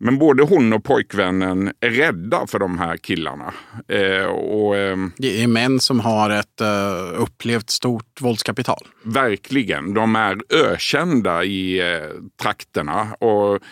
men 0.00 0.18
både 0.18 0.42
hon 0.42 0.72
och 0.72 0.84
pojkvännen 0.84 1.72
är 1.80 1.90
rädda 1.90 2.46
för 2.46 2.58
de 2.58 2.78
här 2.78 2.96
killarna. 2.96 3.54
Eh, 3.88 4.24
och, 4.26 4.76
eh, 4.76 4.96
det 5.16 5.42
är 5.42 5.46
män 5.46 5.80
som 5.80 6.00
har 6.00 6.30
ett 6.30 6.60
eh, 6.60 7.22
upplevt 7.22 7.70
stort 7.70 8.20
våldskapital. 8.20 8.86
Verkligen. 9.02 9.94
De 9.94 10.16
är 10.16 10.38
ökända 10.50 11.44
i 11.44 11.80
eh, 11.80 12.08
trakterna. 12.42 13.14
Och 13.14 13.62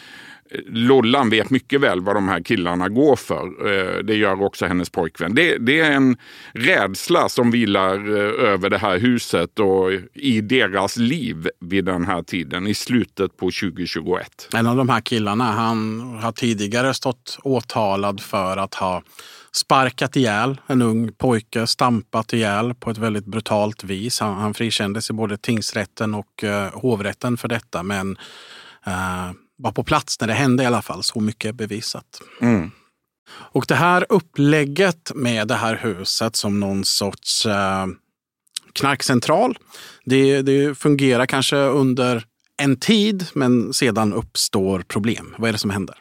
Lollan 0.66 1.30
vet 1.30 1.50
mycket 1.50 1.80
väl 1.80 2.00
vad 2.00 2.16
de 2.16 2.28
här 2.28 2.40
killarna 2.40 2.88
går 2.88 3.16
för. 3.16 3.44
Eh, 3.44 3.98
det 4.04 4.14
gör 4.14 4.42
också 4.42 4.66
hennes 4.66 4.90
pojkvän. 4.90 5.34
Det, 5.34 5.58
det, 5.58 5.80
är 5.80 5.92
en 5.92 6.16
rädsla 6.52 7.28
som 7.28 7.50
vilar 7.50 7.94
eh, 7.94 8.50
över 8.52 8.70
det 8.70 8.78
här 8.78 8.98
huset 8.98 9.58
och 9.58 9.92
i 10.14 10.40
deras 10.40 10.96
liv 10.96 11.48
vid 11.60 11.84
den 11.84 12.04
här 12.04 12.22
tiden, 12.22 12.66
i 12.66 12.74
slutet 12.74 13.36
på 13.36 13.46
2021. 13.46 14.48
En 14.54 14.66
av 14.66 14.76
de 14.76 14.88
här 14.88 15.00
killarna, 15.00 15.44
han 15.44 16.00
har 16.22 16.32
tidigare 16.32 16.94
stått 16.94 17.38
åtalad 17.42 18.20
för 18.20 18.56
att 18.56 18.74
ha 18.74 19.02
sparkat 19.52 20.16
ihjäl 20.16 20.60
en 20.66 20.82
ung 20.82 21.12
pojke, 21.12 21.66
stampat 21.66 22.32
ihjäl 22.32 22.74
på 22.74 22.90
ett 22.90 22.98
väldigt 22.98 23.26
brutalt 23.26 23.84
vis. 23.84 24.20
Han, 24.20 24.34
han 24.34 24.54
frikändes 24.54 25.10
i 25.10 25.12
både 25.12 25.36
tingsrätten 25.36 26.14
och 26.14 26.44
uh, 26.44 26.80
hovrätten 26.80 27.36
för 27.36 27.48
detta. 27.48 27.82
Men 27.82 28.16
uh, 28.86 29.32
var 29.56 29.72
på 29.72 29.84
plats 29.84 30.20
när 30.20 30.28
det 30.28 30.34
hände 30.34 30.62
i 30.62 30.66
alla 30.66 30.82
fall. 30.82 31.02
Så 31.02 31.20
mycket 31.20 31.48
är 31.48 31.52
bevisat. 31.52 32.22
Mm. 32.40 32.70
Och 33.28 33.64
det 33.68 33.74
här 33.74 34.06
upplägget 34.08 35.12
med 35.14 35.48
det 35.48 35.54
här 35.54 35.76
huset 35.76 36.36
som 36.36 36.60
någon 36.60 36.84
sorts 36.84 37.46
eh, 37.46 37.86
knarkcentral. 38.72 39.58
Det, 40.04 40.42
det 40.42 40.78
fungerar 40.78 41.26
kanske 41.26 41.56
under 41.56 42.24
en 42.62 42.76
tid, 42.76 43.26
men 43.34 43.72
sedan 43.72 44.12
uppstår 44.12 44.80
problem. 44.80 45.34
Vad 45.38 45.48
är 45.48 45.52
det 45.52 45.58
som 45.58 45.70
händer? 45.70 45.96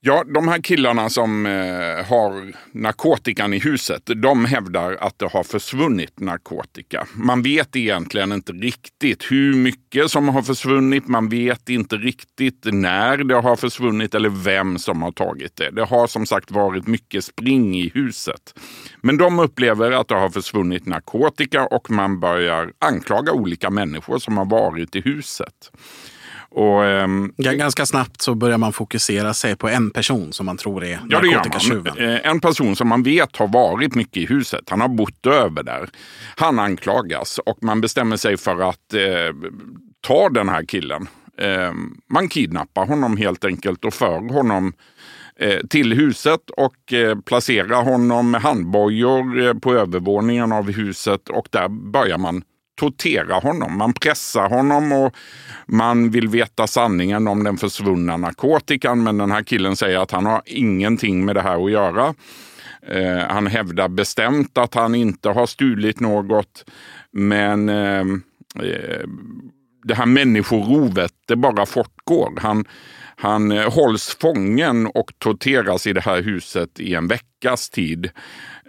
Ja, 0.00 0.24
de 0.34 0.48
här 0.48 0.58
killarna 0.58 1.10
som 1.10 1.46
eh, 1.46 2.06
har 2.06 2.52
narkotikan 2.72 3.54
i 3.54 3.58
huset, 3.58 4.02
de 4.16 4.44
hävdar 4.44 4.92
att 5.00 5.18
det 5.18 5.26
har 5.26 5.42
försvunnit 5.42 6.20
narkotika. 6.20 7.06
Man 7.14 7.42
vet 7.42 7.76
egentligen 7.76 8.32
inte 8.32 8.52
riktigt 8.52 9.24
hur 9.30 9.54
mycket 9.54 10.10
som 10.10 10.28
har 10.28 10.42
försvunnit. 10.42 11.08
Man 11.08 11.28
vet 11.28 11.68
inte 11.68 11.96
riktigt 11.96 12.64
när 12.64 13.16
det 13.16 13.34
har 13.34 13.56
försvunnit 13.56 14.14
eller 14.14 14.28
vem 14.28 14.78
som 14.78 15.02
har 15.02 15.12
tagit 15.12 15.56
det. 15.56 15.70
Det 15.70 15.84
har 15.84 16.06
som 16.06 16.26
sagt 16.26 16.50
varit 16.50 16.86
mycket 16.86 17.24
spring 17.24 17.76
i 17.76 17.90
huset. 17.94 18.58
Men 19.00 19.16
de 19.16 19.38
upplever 19.38 19.90
att 19.90 20.08
det 20.08 20.14
har 20.14 20.30
försvunnit 20.30 20.86
narkotika 20.86 21.66
och 21.66 21.90
man 21.90 22.20
börjar 22.20 22.72
anklaga 22.78 23.32
olika 23.32 23.70
människor 23.70 24.18
som 24.18 24.38
har 24.38 24.44
varit 24.44 24.96
i 24.96 25.00
huset. 25.00 25.70
Och, 26.50 26.82
um, 26.82 27.32
Ganska 27.36 27.86
snabbt 27.86 28.22
så 28.22 28.34
börjar 28.34 28.58
man 28.58 28.72
fokusera 28.72 29.34
sig 29.34 29.56
på 29.56 29.68
en 29.68 29.90
person 29.90 30.32
som 30.32 30.46
man 30.46 30.56
tror 30.56 30.84
är 30.84 31.00
ja, 31.08 31.20
narkotikatjuven. 31.20 31.98
Eh, 31.98 32.30
en 32.30 32.40
person 32.40 32.76
som 32.76 32.88
man 32.88 33.02
vet 33.02 33.36
har 33.36 33.48
varit 33.48 33.94
mycket 33.94 34.16
i 34.16 34.26
huset. 34.26 34.70
Han 34.70 34.80
har 34.80 34.88
bott 34.88 35.26
över 35.26 35.62
där. 35.62 35.88
Han 36.36 36.58
anklagas 36.58 37.38
och 37.38 37.58
man 37.62 37.80
bestämmer 37.80 38.16
sig 38.16 38.36
för 38.36 38.68
att 38.68 38.94
eh, 38.94 39.50
ta 40.00 40.28
den 40.28 40.48
här 40.48 40.64
killen. 40.64 41.08
Eh, 41.38 41.72
man 42.10 42.28
kidnappar 42.28 42.86
honom 42.86 43.16
helt 43.16 43.44
enkelt 43.44 43.84
och 43.84 43.94
för 43.94 44.32
honom 44.32 44.72
eh, 45.40 45.58
till 45.70 45.92
huset 45.92 46.50
och 46.50 46.92
eh, 46.92 47.18
placerar 47.20 47.82
honom 47.82 48.30
med 48.30 48.40
handbojor 48.42 49.54
på 49.60 49.74
övervåningen 49.74 50.52
av 50.52 50.70
huset 50.70 51.28
och 51.28 51.48
där 51.50 51.68
börjar 51.68 52.18
man 52.18 52.42
tortera 52.78 53.34
honom. 53.34 53.78
Man 53.78 53.92
pressar 53.92 54.48
honom 54.48 54.92
och 54.92 55.14
man 55.66 56.10
vill 56.10 56.28
veta 56.28 56.66
sanningen 56.66 57.28
om 57.28 57.44
den 57.44 57.56
försvunna 57.56 58.16
narkotikan. 58.16 59.02
Men 59.02 59.18
den 59.18 59.30
här 59.30 59.42
killen 59.42 59.76
säger 59.76 59.98
att 59.98 60.10
han 60.10 60.26
har 60.26 60.42
ingenting 60.44 61.24
med 61.24 61.36
det 61.36 61.42
här 61.42 61.64
att 61.64 61.70
göra. 61.70 62.14
Eh, 62.82 63.28
han 63.28 63.46
hävdar 63.46 63.88
bestämt 63.88 64.58
att 64.58 64.74
han 64.74 64.94
inte 64.94 65.28
har 65.28 65.46
stulit 65.46 66.00
något. 66.00 66.64
Men 67.12 67.68
eh, 67.68 68.00
eh 68.62 69.06
det 69.84 69.94
här 69.94 70.06
människorovet, 70.06 71.12
det 71.26 71.36
bara 71.36 71.66
fortgår. 71.66 72.32
Han, 72.40 72.64
han 73.16 73.52
eh, 73.52 73.72
hålls 73.72 74.16
fången 74.20 74.86
och 74.86 75.10
torteras 75.18 75.86
i 75.86 75.92
det 75.92 76.00
här 76.00 76.22
huset 76.22 76.80
i 76.80 76.94
en 76.94 77.08
veckas 77.08 77.70
tid. 77.70 78.10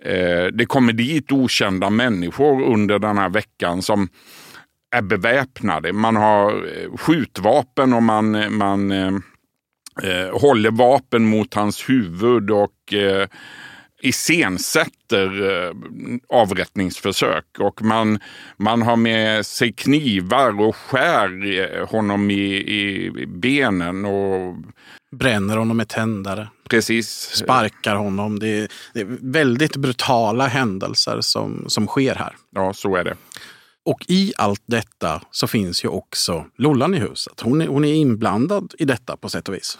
Eh, 0.01 0.45
det 0.53 0.65
kommer 0.65 0.93
dit 0.93 1.31
okända 1.31 1.89
människor 1.89 2.63
under 2.63 2.99
den 2.99 3.17
här 3.17 3.29
veckan 3.29 3.81
som 3.81 4.07
är 4.95 5.01
beväpnade. 5.01 5.93
Man 5.93 6.15
har 6.15 6.51
eh, 6.51 6.97
skjutvapen 6.97 7.93
och 7.93 8.03
man, 8.03 8.35
eh, 8.35 8.49
man 8.49 8.91
eh, 8.91 9.13
eh, 10.03 10.39
håller 10.39 10.71
vapen 10.71 11.25
mot 11.25 11.53
hans 11.53 11.89
huvud 11.89 12.51
och 12.51 12.93
eh, 12.93 13.27
iscensätter 14.01 15.51
eh, 15.51 15.73
avrättningsförsök. 16.29 17.45
Och 17.59 17.81
man, 17.81 18.19
man 18.57 18.81
har 18.81 18.95
med 18.95 19.45
sig 19.45 19.73
knivar 19.73 20.61
och 20.61 20.75
skär 20.75 21.59
eh, 21.59 21.87
honom 21.87 22.31
i, 22.31 22.55
i 22.55 23.11
benen. 23.27 24.05
och 24.05 24.55
Bränner 25.11 25.57
honom 25.57 25.77
med 25.77 25.87
tändare. 25.87 26.49
Precis. 26.69 27.29
Sparkar 27.33 27.95
honom. 27.95 28.39
Det 28.39 28.47
är, 28.47 28.71
det 28.93 28.99
är, 28.99 29.17
väldigt 29.21 29.75
brutala 29.75 30.47
händelser 30.47 31.21
som, 31.21 31.65
som 31.67 31.87
sker 31.87 32.15
här. 32.15 32.35
Ja, 32.55 32.73
så 32.73 32.95
är 32.95 33.03
det. 33.03 33.15
Och 33.85 34.05
i 34.07 34.33
allt 34.37 34.63
detta 34.65 35.21
så 35.31 35.47
finns 35.47 35.85
ju 35.85 35.89
också 35.89 36.45
Lollan 36.57 36.95
i 36.95 36.97
huset. 36.97 37.41
Hon 37.41 37.61
är, 37.61 37.67
hon 37.67 37.85
är 37.85 37.93
inblandad 37.93 38.73
i 38.79 38.85
detta 38.85 39.17
på 39.17 39.29
sätt 39.29 39.49
och 39.49 39.55
vis. 39.55 39.77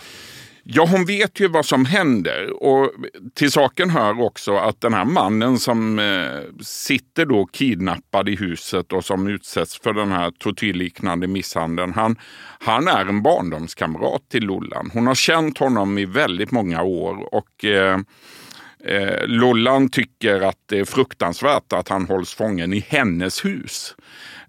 Ja, 0.71 0.85
hon 0.91 1.05
vet 1.05 1.39
ju 1.39 1.47
vad 1.47 1.65
som 1.65 1.85
händer. 1.85 2.63
Och 2.63 2.91
till 3.33 3.51
saken 3.51 3.89
hör 3.89 4.21
också 4.21 4.55
att 4.55 4.81
den 4.81 4.93
här 4.93 5.05
mannen 5.05 5.59
som 5.59 5.99
eh, 5.99 6.61
sitter 6.61 7.25
då 7.25 7.45
kidnappad 7.45 8.29
i 8.29 8.35
huset 8.35 8.93
och 8.93 9.05
som 9.05 9.27
utsätts 9.27 9.79
för 9.79 9.93
den 9.93 10.11
här 10.11 10.31
tortyrliknande 10.31 11.27
misshandeln. 11.27 11.93
Han, 11.93 12.15
han 12.59 12.87
är 12.87 13.05
en 13.05 13.21
barndomskamrat 13.21 14.29
till 14.29 14.43
Lollan. 14.43 14.91
Hon 14.93 15.07
har 15.07 15.15
känt 15.15 15.57
honom 15.57 15.97
i 15.97 16.05
väldigt 16.05 16.51
många 16.51 16.83
år. 16.83 17.33
och... 17.35 17.65
Eh, 17.65 17.97
Eh, 18.83 19.27
Lollan 19.27 19.89
tycker 19.89 20.41
att 20.41 20.57
det 20.65 20.79
är 20.79 20.85
fruktansvärt 20.85 21.73
att 21.73 21.89
han 21.89 22.05
hålls 22.05 22.33
fången 22.33 22.73
i 22.73 22.85
hennes 22.87 23.45
hus. 23.45 23.95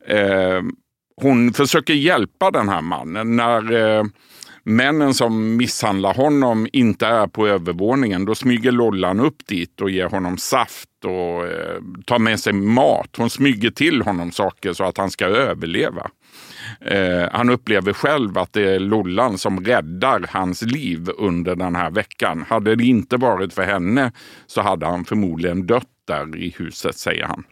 Eh, 0.06 0.62
hon 1.16 1.52
försöker 1.52 1.94
hjälpa 1.94 2.50
den 2.50 2.68
här 2.68 2.80
mannen. 2.80 3.36
När 3.36 3.72
eh, 3.72 4.04
männen 4.62 5.14
som 5.14 5.56
misshandlar 5.56 6.14
honom 6.14 6.68
inte 6.72 7.06
är 7.06 7.26
på 7.26 7.46
övervåningen, 7.46 8.24
då 8.24 8.34
smyger 8.34 8.72
Lollan 8.72 9.20
upp 9.20 9.46
dit 9.46 9.80
och 9.80 9.90
ger 9.90 10.06
honom 10.06 10.38
saft 10.38 11.04
och 11.04 11.46
eh, 11.46 11.80
tar 12.06 12.18
med 12.18 12.40
sig 12.40 12.52
mat. 12.52 13.16
Hon 13.16 13.30
smyger 13.30 13.70
till 13.70 14.02
honom 14.02 14.32
saker 14.32 14.72
så 14.72 14.84
att 14.84 14.98
han 14.98 15.10
ska 15.10 15.26
överleva. 15.26 16.10
Eh, 16.80 17.28
han 17.32 17.50
upplever 17.50 17.92
själv 17.92 18.38
att 18.38 18.52
det 18.52 18.74
är 18.74 18.78
Lollan 18.78 19.38
som 19.38 19.64
räddar 19.64 20.26
hans 20.30 20.62
liv 20.62 21.08
under 21.18 21.56
den 21.56 21.76
här 21.76 21.90
veckan. 21.90 22.44
Hade 22.48 22.76
det 22.76 22.84
inte 22.84 23.16
varit 23.16 23.52
för 23.52 23.62
henne 23.62 24.12
så 24.46 24.60
hade 24.60 24.86
han 24.86 25.04
förmodligen 25.04 25.66
dött 25.66 25.86
där 26.06 26.36
i 26.36 26.54
huset, 26.58 26.96
säger 26.96 27.24
han. 27.24 27.44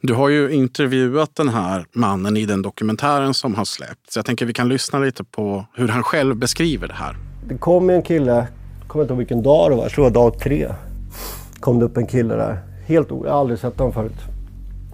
Du 0.00 0.14
har 0.14 0.28
ju 0.28 0.50
intervjuat 0.50 1.30
den 1.34 1.48
här 1.48 1.86
mannen 1.92 2.36
i 2.36 2.46
den 2.46 2.62
dokumentären 2.62 3.34
som 3.34 3.54
har 3.54 3.64
släppts. 3.64 4.16
Jag 4.16 4.24
tänker 4.24 4.46
vi 4.46 4.52
kan 4.52 4.68
lyssna 4.68 4.98
lite 4.98 5.24
på 5.24 5.66
hur 5.74 5.88
han 5.88 6.02
själv 6.02 6.36
beskriver 6.36 6.88
det 6.88 6.94
här. 6.94 7.16
Det 7.48 7.58
kom 7.58 7.90
en 7.90 8.02
kille, 8.02 8.32
jag 8.80 8.88
kommer 8.88 9.02
inte 9.02 9.12
ihåg 9.12 9.18
vilken 9.18 9.42
dag 9.42 9.70
det 9.70 9.76
var, 9.76 9.82
jag 9.82 9.92
tror 9.92 10.04
det 10.04 10.10
var 10.10 10.30
dag 10.30 10.40
tre. 10.40 10.72
Kom 11.60 11.78
det 11.78 11.84
upp 11.84 11.96
en 11.96 12.06
kille 12.06 12.34
där, 12.34 12.58
helt 12.86 13.10
jag 13.10 13.16
har 13.16 13.40
aldrig 13.40 13.58
sett 13.58 13.78
honom 13.78 13.92
förut. 13.92 14.20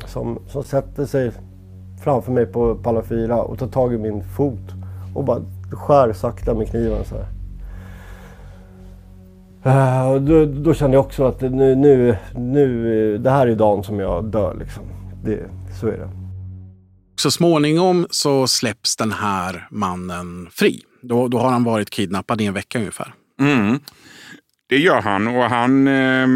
Som, 0.07 0.39
som 0.49 0.65
sätter 0.65 1.07
sig 1.07 1.33
framför 2.05 2.33
mig 2.33 2.47
på, 2.47 2.75
på 2.75 2.89
alla 2.89 3.03
fyra 3.03 3.43
och 3.43 3.59
tar 3.59 3.67
tag 3.67 3.95
i 3.95 3.99
min 3.99 4.25
fot 4.37 4.73
och 5.15 5.25
bara 5.25 5.41
skär 5.71 6.13
sakta 6.13 6.55
med 6.55 6.71
kniven 6.71 7.05
så 7.05 7.15
här. 7.15 7.42
Uh, 9.67 10.15
då, 10.15 10.45
då, 10.45 10.75
kände 10.75 10.97
jag 10.97 11.05
också 11.05 11.25
att 11.25 11.41
nu, 11.41 11.75
nu, 11.75 12.17
nu, 12.37 13.19
det 13.19 13.31
här 13.31 13.47
är 13.47 13.55
dagen 13.55 13.85
som 13.85 14.01
jag 14.01 14.25
dör. 14.25 14.57
Liksom. 14.59 14.83
Det, 15.25 15.51
så 15.81 15.87
är 15.87 15.99
det. 15.99 16.09
Så 17.17 17.31
småningom 17.31 18.07
så 18.11 18.47
släpps 18.47 18.97
den 18.97 19.13
här 19.13 19.67
mannen 19.71 20.49
fri. 20.51 20.83
Då, 21.03 21.29
då 21.29 21.39
har 21.39 21.51
han 21.51 21.65
varit 21.65 21.91
kidnappad 21.91 22.41
i 22.41 22.47
en 22.47 22.55
vecka 22.55 22.79
ungefär. 22.79 23.15
Mm. 23.41 23.79
Det 24.69 24.79
gör 24.79 25.01
han 25.01 25.27
och 25.27 25.43
han 25.43 25.89
eh, 25.89 26.27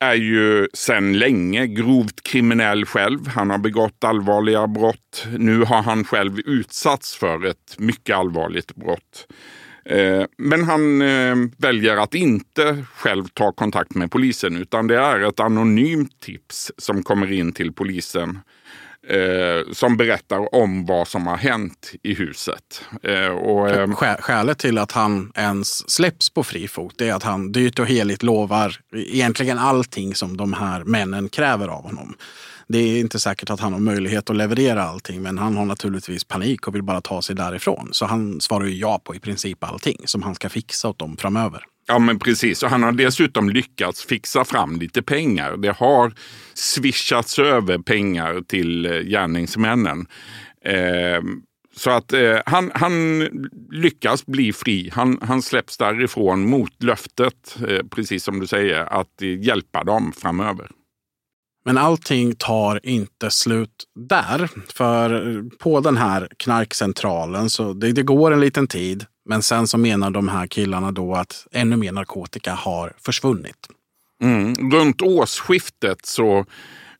är 0.00 0.14
ju 0.14 0.68
sedan 0.74 1.18
länge 1.18 1.66
grovt 1.66 2.22
kriminell 2.22 2.86
själv. 2.86 3.26
Han 3.26 3.50
har 3.50 3.58
begått 3.58 4.04
allvarliga 4.04 4.66
brott. 4.66 5.26
Nu 5.38 5.64
har 5.64 5.82
han 5.82 6.04
själv 6.04 6.38
utsatts 6.38 7.16
för 7.16 7.46
ett 7.46 7.78
mycket 7.78 8.16
allvarligt 8.16 8.74
brott. 8.74 9.26
Eh, 9.84 10.24
men 10.38 10.64
han 10.64 11.02
eh, 11.02 11.36
väljer 11.58 11.96
att 11.96 12.14
inte 12.14 12.84
själv 12.94 13.24
ta 13.24 13.52
kontakt 13.52 13.94
med 13.94 14.10
polisen 14.10 14.56
utan 14.56 14.86
det 14.86 14.96
är 14.96 15.20
ett 15.20 15.40
anonymt 15.40 16.20
tips 16.20 16.72
som 16.78 17.02
kommer 17.02 17.32
in 17.32 17.52
till 17.52 17.72
polisen 17.72 18.38
eh, 19.08 19.72
som 19.72 19.96
berättar 19.96 20.54
om 20.54 20.86
vad 20.86 21.08
som 21.08 21.26
har 21.26 21.36
hänt 21.36 21.92
i 22.02 22.14
huset. 22.14 22.84
Och, 23.42 23.98
Skälet 23.98 24.58
till 24.58 24.78
att 24.78 24.92
han 24.92 25.32
ens 25.34 25.90
släpps 25.90 26.30
på 26.30 26.44
fri 26.44 26.68
fot 26.68 27.00
är 27.00 27.12
att 27.12 27.22
han 27.22 27.52
dyrt 27.52 27.78
och 27.78 27.86
heligt 27.86 28.22
lovar 28.22 28.76
egentligen 28.94 29.58
allting 29.58 30.14
som 30.14 30.36
de 30.36 30.52
här 30.52 30.84
männen 30.84 31.28
kräver 31.28 31.68
av 31.68 31.82
honom. 31.82 32.14
Det 32.72 32.78
är 32.78 33.00
inte 33.00 33.18
säkert 33.20 33.50
att 33.50 33.60
han 33.60 33.72
har 33.72 33.80
möjlighet 33.80 34.30
att 34.30 34.36
leverera 34.36 34.82
allting, 34.82 35.22
men 35.22 35.38
han 35.38 35.56
har 35.56 35.64
naturligtvis 35.64 36.24
panik 36.24 36.68
och 36.68 36.74
vill 36.74 36.82
bara 36.82 37.00
ta 37.00 37.22
sig 37.22 37.36
därifrån. 37.36 37.88
Så 37.92 38.06
han 38.06 38.40
svarar 38.40 38.64
ju 38.64 38.74
ja 38.74 39.00
på 39.04 39.14
i 39.14 39.18
princip 39.18 39.64
allting 39.64 39.96
som 40.04 40.22
han 40.22 40.34
ska 40.34 40.48
fixa 40.48 40.88
åt 40.88 40.98
dem 40.98 41.16
framöver. 41.16 41.64
Ja 41.86 41.98
men 41.98 42.18
precis, 42.18 42.62
och 42.62 42.70
han 42.70 42.82
har 42.82 42.92
dessutom 42.92 43.50
lyckats 43.50 44.04
fixa 44.04 44.44
fram 44.44 44.78
lite 44.78 45.02
pengar. 45.02 45.56
Det 45.56 45.76
har 45.76 46.12
swishats 46.54 47.38
över 47.38 47.78
pengar 47.78 48.40
till 48.48 48.86
eh, 48.86 48.92
gärningsmännen. 48.92 50.06
Eh, 50.64 51.22
så 51.76 51.90
att 51.90 52.12
eh, 52.12 52.38
han, 52.46 52.70
han 52.74 53.20
lyckas 53.70 54.26
bli 54.26 54.52
fri. 54.52 54.90
Han, 54.92 55.18
han 55.22 55.42
släpps 55.42 55.78
därifrån 55.78 56.48
mot 56.48 56.82
löftet, 56.82 57.58
eh, 57.68 57.86
precis 57.90 58.24
som 58.24 58.40
du 58.40 58.46
säger, 58.46 59.00
att 59.00 59.22
hjälpa 59.40 59.84
dem 59.84 60.12
framöver. 60.12 60.70
Men 61.64 61.78
allting 61.78 62.34
tar 62.34 62.80
inte 62.82 63.30
slut 63.30 63.84
där. 63.94 64.48
För 64.68 65.42
på 65.58 65.80
den 65.80 65.96
här 65.96 66.28
knarkcentralen 66.36 67.50
så 67.50 67.72
det, 67.72 67.92
det 67.92 68.02
går 68.02 68.30
en 68.30 68.40
liten 68.40 68.66
tid. 68.66 69.06
Men 69.28 69.42
sen 69.42 69.66
så 69.66 69.78
menar 69.78 70.10
de 70.10 70.28
här 70.28 70.46
killarna 70.46 70.92
då 70.92 71.14
att 71.14 71.46
ännu 71.52 71.76
mer 71.76 71.92
narkotika 71.92 72.54
har 72.54 72.92
försvunnit. 73.04 73.68
Mm. 74.22 74.70
Runt 74.72 75.02
årsskiftet 75.02 76.06
så 76.06 76.46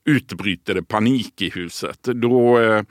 utbryter 0.05 0.75
det 0.75 0.83
panik 0.83 1.43
i 1.43 1.51
huset. 1.51 2.03
Då 2.03 2.59
eh, 2.59 2.83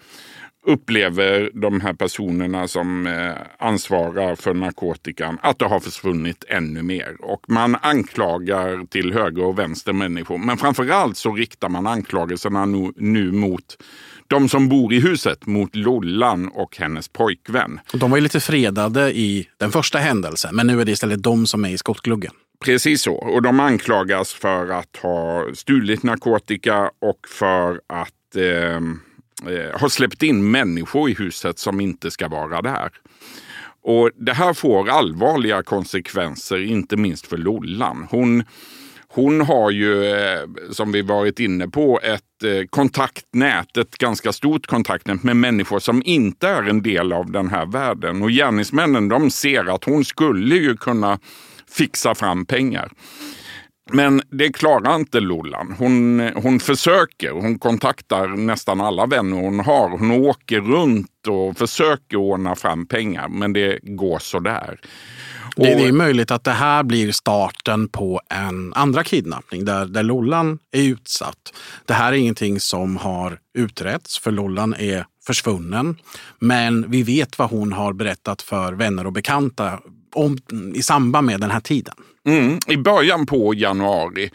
upplever 0.69 1.51
de 1.53 1.81
här 1.81 1.93
personerna 1.93 2.67
som 2.67 3.07
eh, 3.07 3.31
ansvarar 3.57 4.35
för 4.35 4.53
narkotikan 4.53 5.37
att 5.41 5.59
det 5.59 5.65
har 5.65 5.79
försvunnit 5.79 6.43
ännu 6.47 6.83
mer. 6.83 7.15
Och 7.19 7.41
man 7.47 7.75
anklagar 7.81 8.85
till 8.85 9.13
höger 9.13 9.43
och 9.43 9.59
vänster 9.59 9.93
människor. 9.93 10.37
Men 10.37 10.57
framförallt 10.57 11.17
så 11.17 11.33
riktar 11.33 11.69
man 11.69 11.87
anklagelserna 11.87 12.65
nu, 12.65 12.91
nu 12.95 13.31
mot 13.31 13.77
de 14.27 14.49
som 14.49 14.69
bor 14.69 14.93
i 14.93 14.99
huset 14.99 15.45
mot 15.45 15.75
Lollan 15.75 16.47
och 16.47 16.77
hennes 16.77 17.07
pojkvän. 17.07 17.79
De 17.93 18.11
var 18.11 18.17
ju 18.17 18.23
lite 18.23 18.39
fredade 18.39 19.17
i 19.17 19.47
den 19.57 19.71
första 19.71 19.97
händelsen, 19.97 20.55
men 20.55 20.67
nu 20.67 20.81
är 20.81 20.85
det 20.85 20.91
istället 20.91 21.23
de 21.23 21.45
som 21.45 21.65
är 21.65 21.69
i 21.69 21.77
skottgluggen. 21.77 22.31
Precis 22.65 23.01
så. 23.01 23.13
Och 23.13 23.41
de 23.41 23.59
anklagas 23.59 24.33
för 24.33 24.69
att 24.69 24.97
ha 25.01 25.45
stulit 25.53 26.03
narkotika 26.03 26.91
och 27.01 27.19
för 27.27 27.81
att 27.87 28.35
eh, 28.35 28.79
eh, 29.47 29.79
har 29.79 29.89
släppt 29.89 30.23
in 30.23 30.51
människor 30.51 31.09
i 31.09 31.13
huset 31.13 31.59
som 31.59 31.81
inte 31.81 32.11
ska 32.11 32.27
vara 32.27 32.61
där. 32.61 32.91
Och 33.81 34.11
Det 34.15 34.33
här 34.33 34.53
får 34.53 34.89
allvarliga 34.89 35.63
konsekvenser, 35.63 36.63
inte 36.63 36.97
minst 36.97 37.27
för 37.27 37.37
Lollan. 37.37 38.07
Hon, 38.09 38.43
hon 39.07 39.41
har 39.41 39.71
ju, 39.71 40.05
eh, 40.05 40.39
som 40.71 40.91
vi 40.91 41.01
varit 41.01 41.39
inne 41.39 41.67
på, 41.67 41.99
ett 42.03 42.43
eh, 42.43 42.67
kontaktnät, 42.69 43.77
ett 43.77 43.97
ganska 43.97 44.33
stort 44.33 44.67
kontaktnät 44.67 45.23
med 45.23 45.35
människor 45.35 45.79
som 45.79 46.01
inte 46.05 46.47
är 46.47 46.63
en 46.63 46.81
del 46.81 47.13
av 47.13 47.31
den 47.31 47.49
här 47.49 47.65
världen. 47.65 48.21
Och 48.21 48.29
gärningsmännen 48.29 49.09
de 49.09 49.31
ser 49.31 49.75
att 49.75 49.83
hon 49.83 50.05
skulle 50.05 50.55
ju 50.55 50.77
kunna 50.77 51.19
fixa 51.71 52.15
fram 52.15 52.45
pengar. 52.45 52.91
Men 53.91 54.21
det 54.29 54.53
klarar 54.53 54.95
inte 54.95 55.19
Lollan. 55.19 55.75
Hon, 55.79 56.29
hon 56.35 56.59
försöker. 56.59 57.31
Hon 57.31 57.59
kontaktar 57.59 58.27
nästan 58.27 58.81
alla 58.81 59.05
vänner 59.05 59.37
hon 59.37 59.59
har. 59.59 59.89
Hon 59.89 60.11
åker 60.11 60.61
runt 60.61 61.27
och 61.27 61.57
försöker 61.57 62.17
ordna 62.17 62.55
fram 62.55 62.85
pengar, 62.85 63.27
men 63.27 63.53
det 63.53 63.79
går 63.83 64.19
sådär. 64.19 64.79
Det, 65.55 65.75
det 65.75 65.87
är 65.87 65.91
möjligt 65.91 66.31
att 66.31 66.43
det 66.43 66.51
här 66.51 66.83
blir 66.83 67.11
starten 67.11 67.87
på 67.87 68.21
en 68.29 68.73
andra 68.73 69.03
kidnappning 69.03 69.65
där, 69.65 69.85
där 69.85 70.03
Lollan 70.03 70.59
är 70.71 70.83
utsatt. 70.83 71.53
Det 71.85 71.93
här 71.93 72.13
är 72.13 72.17
ingenting 72.17 72.59
som 72.59 72.97
har 72.97 73.39
utretts 73.57 74.19
för 74.19 74.31
Lollan 74.31 74.73
är 74.73 75.05
försvunnen. 75.27 75.97
Men 76.39 76.91
vi 76.91 77.03
vet 77.03 77.39
vad 77.39 77.49
hon 77.49 77.73
har 77.73 77.93
berättat 77.93 78.41
för 78.41 78.73
vänner 78.73 79.05
och 79.05 79.13
bekanta 79.13 79.79
om, 80.15 80.37
i 80.75 80.81
samband 80.81 81.27
med 81.27 81.39
den 81.39 81.51
här 81.51 81.59
tiden. 81.59 81.95
Mm, 82.27 82.59
I 82.67 82.77
början 82.77 83.25
på 83.25 83.53
januari 83.53 84.29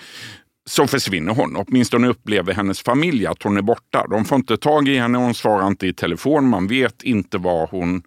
så 0.66 0.86
försvinner 0.86 1.34
hon. 1.34 1.56
Åtminstone 1.56 2.08
upplever 2.08 2.52
hennes 2.52 2.82
familj 2.82 3.26
att 3.26 3.42
hon 3.42 3.56
är 3.56 3.62
borta. 3.62 4.06
De 4.10 4.24
får 4.24 4.36
inte 4.36 4.56
tag 4.56 4.88
i 4.88 4.98
henne, 4.98 5.18
hon 5.18 5.34
svarar 5.34 5.66
inte 5.66 5.86
i 5.86 5.92
telefon, 5.92 6.48
man 6.48 6.66
vet 6.66 7.02
inte 7.02 7.38
var 7.38 7.66
hon 7.66 8.02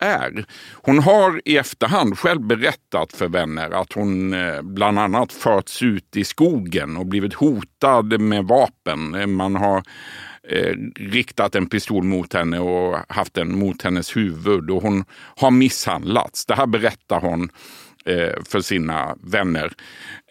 är. 0.00 0.44
Hon 0.72 0.98
har 0.98 1.40
i 1.44 1.56
efterhand 1.56 2.18
själv 2.18 2.40
berättat 2.40 3.12
för 3.12 3.28
vänner 3.28 3.70
att 3.70 3.92
hon 3.92 4.32
eh, 4.32 4.62
bland 4.62 4.98
annat 4.98 5.32
förts 5.32 5.82
ut 5.82 6.16
i 6.16 6.24
skogen 6.24 6.96
och 6.96 7.06
blivit 7.06 7.34
hotad 7.34 8.20
med 8.20 8.44
vapen. 8.44 9.32
Man 9.34 9.56
har 9.56 9.82
eh, 10.48 10.74
riktat 10.96 11.54
en 11.54 11.66
pistol 11.66 12.04
mot 12.04 12.32
henne 12.32 12.58
och 12.58 12.98
haft 13.08 13.34
den 13.34 13.58
mot 13.58 13.82
hennes 13.82 14.16
huvud 14.16 14.70
och 14.70 14.82
hon 14.82 15.04
har 15.36 15.50
misshandlats. 15.50 16.46
Det 16.46 16.54
här 16.54 16.66
berättar 16.66 17.20
hon 17.20 17.50
eh, 18.04 18.42
för 18.44 18.60
sina 18.60 19.16
vänner. 19.22 19.72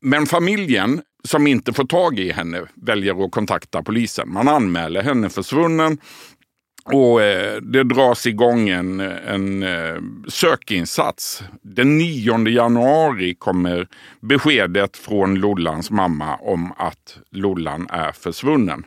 Men 0.02 0.26
familjen 0.26 1.02
som 1.24 1.48
inte 1.48 1.74
får 1.74 1.86
tag 1.86 2.20
i 2.20 2.32
henne 2.32 2.62
väljer 2.76 3.26
att 3.26 3.32
kontakta 3.32 3.84
polisen. 3.84 4.34
Man 4.34 4.48
anmäler 4.48 5.04
henne 5.04 5.30
försvunnen 5.30 5.98
Och 6.86 7.22
eh, 7.22 7.62
det 7.62 7.84
dras 7.84 8.28
igång 8.28 8.70
en, 8.70 9.00
en 9.00 9.64
eh, 9.64 10.02
sökinsats. 10.28 11.44
Den 11.62 11.98
9 11.98 12.48
januari 12.48 13.36
kommer 13.36 13.88
beskedet 14.22 14.98
från 14.98 15.36
Lollans 15.36 15.92
mamma 15.92 16.36
om 16.36 16.74
att 16.78 17.18
Lollan 17.32 17.88
är 17.90 18.12
försvunnen. 18.12 18.84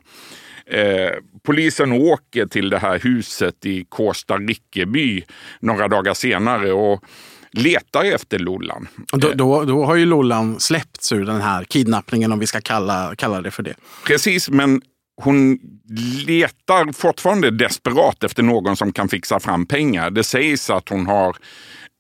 Eh, 0.73 1.11
polisen 1.43 1.93
åker 1.93 2.47
till 2.47 2.71
det 2.71 2.79
här 2.79 2.99
huset 2.99 3.67
i 3.67 3.85
Kåsta 3.89 4.37
Rickeby 4.37 5.25
några 5.61 5.89
dagar 5.89 6.15
senare 6.15 6.73
och 6.73 7.05
letar 7.51 8.05
efter 8.05 8.39
Lollan. 8.39 8.89
Då, 9.13 9.33
då, 9.35 9.65
då, 9.65 9.85
har 9.85 9.95
ju 9.95 10.07
Lollan 10.07 10.61
släppts 10.61 11.13
ur 11.13 11.25
den 11.25 11.41
här 11.41 11.65
kidnappningen 11.65 12.33
om 12.33 12.39
vi 12.39 12.47
ska 12.47 12.61
kalla, 12.61 13.15
kalla 13.17 13.41
det 13.41 13.51
för 13.51 13.63
det. 13.63 13.75
Precis, 14.07 14.51
men 14.51 14.83
hon 15.23 15.59
letar 16.27 16.93
fortfarande 16.93 17.51
desperat 17.51 18.25
efter 18.25 18.43
någon 18.43 18.77
som 18.77 18.93
kan 18.93 19.09
fixa 19.09 19.41
fram 19.41 19.67
pengar. 19.67 20.11
Det 20.11 20.25
sägs 20.25 20.71
att 20.71 20.89
hon 20.89 21.07
har 21.07 21.37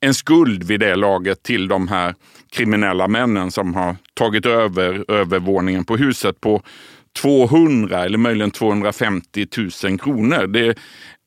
en 0.00 0.14
skuld 0.14 0.62
vid 0.62 0.80
det 0.80 0.96
laget 0.96 1.42
till 1.42 1.68
de 1.68 1.88
här 1.88 2.14
kriminella 2.52 3.08
männen 3.08 3.50
som 3.50 3.74
har 3.74 3.96
tagit 4.14 4.46
över 4.46 5.10
övervåningen 5.10 5.84
på 5.84 5.96
huset 5.96 6.40
på 6.40 6.62
200 7.20 8.04
eller 8.04 8.18
möjligen 8.18 8.50
250 8.50 9.46
000 9.84 9.98
kronor. 9.98 10.46
Det 10.46 10.78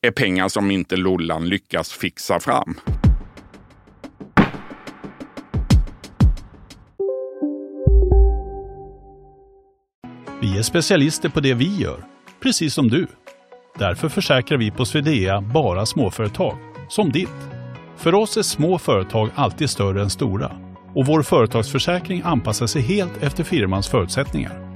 är 0.02 0.10
pengar 0.10 0.48
som 0.48 0.70
inte 0.70 0.96
Lollan 0.96 1.48
lyckas 1.48 1.92
fixa 1.92 2.40
fram. 2.40 2.74
Vi 10.40 10.58
är 10.58 10.62
specialister 10.62 11.28
på 11.28 11.40
det 11.40 11.54
vi 11.54 11.76
gör, 11.76 12.04
precis 12.42 12.74
som 12.74 12.88
du. 12.88 13.06
Därför 13.78 14.08
försäkrar 14.08 14.58
vi 14.58 14.70
på 14.70 14.84
Swedea 14.84 15.40
bara 15.40 15.86
småföretag, 15.86 16.58
som 16.88 17.12
ditt. 17.12 17.28
För 17.96 18.14
oss 18.14 18.36
är 18.36 18.42
små 18.42 18.78
företag 18.78 19.30
alltid 19.34 19.70
större 19.70 20.02
än 20.02 20.10
stora 20.10 20.52
och 20.94 21.06
vår 21.06 21.22
företagsförsäkring 21.22 22.22
anpassar 22.24 22.66
sig 22.66 22.82
helt 22.82 23.22
efter 23.22 23.44
firmans 23.44 23.88
förutsättningar. 23.88 24.75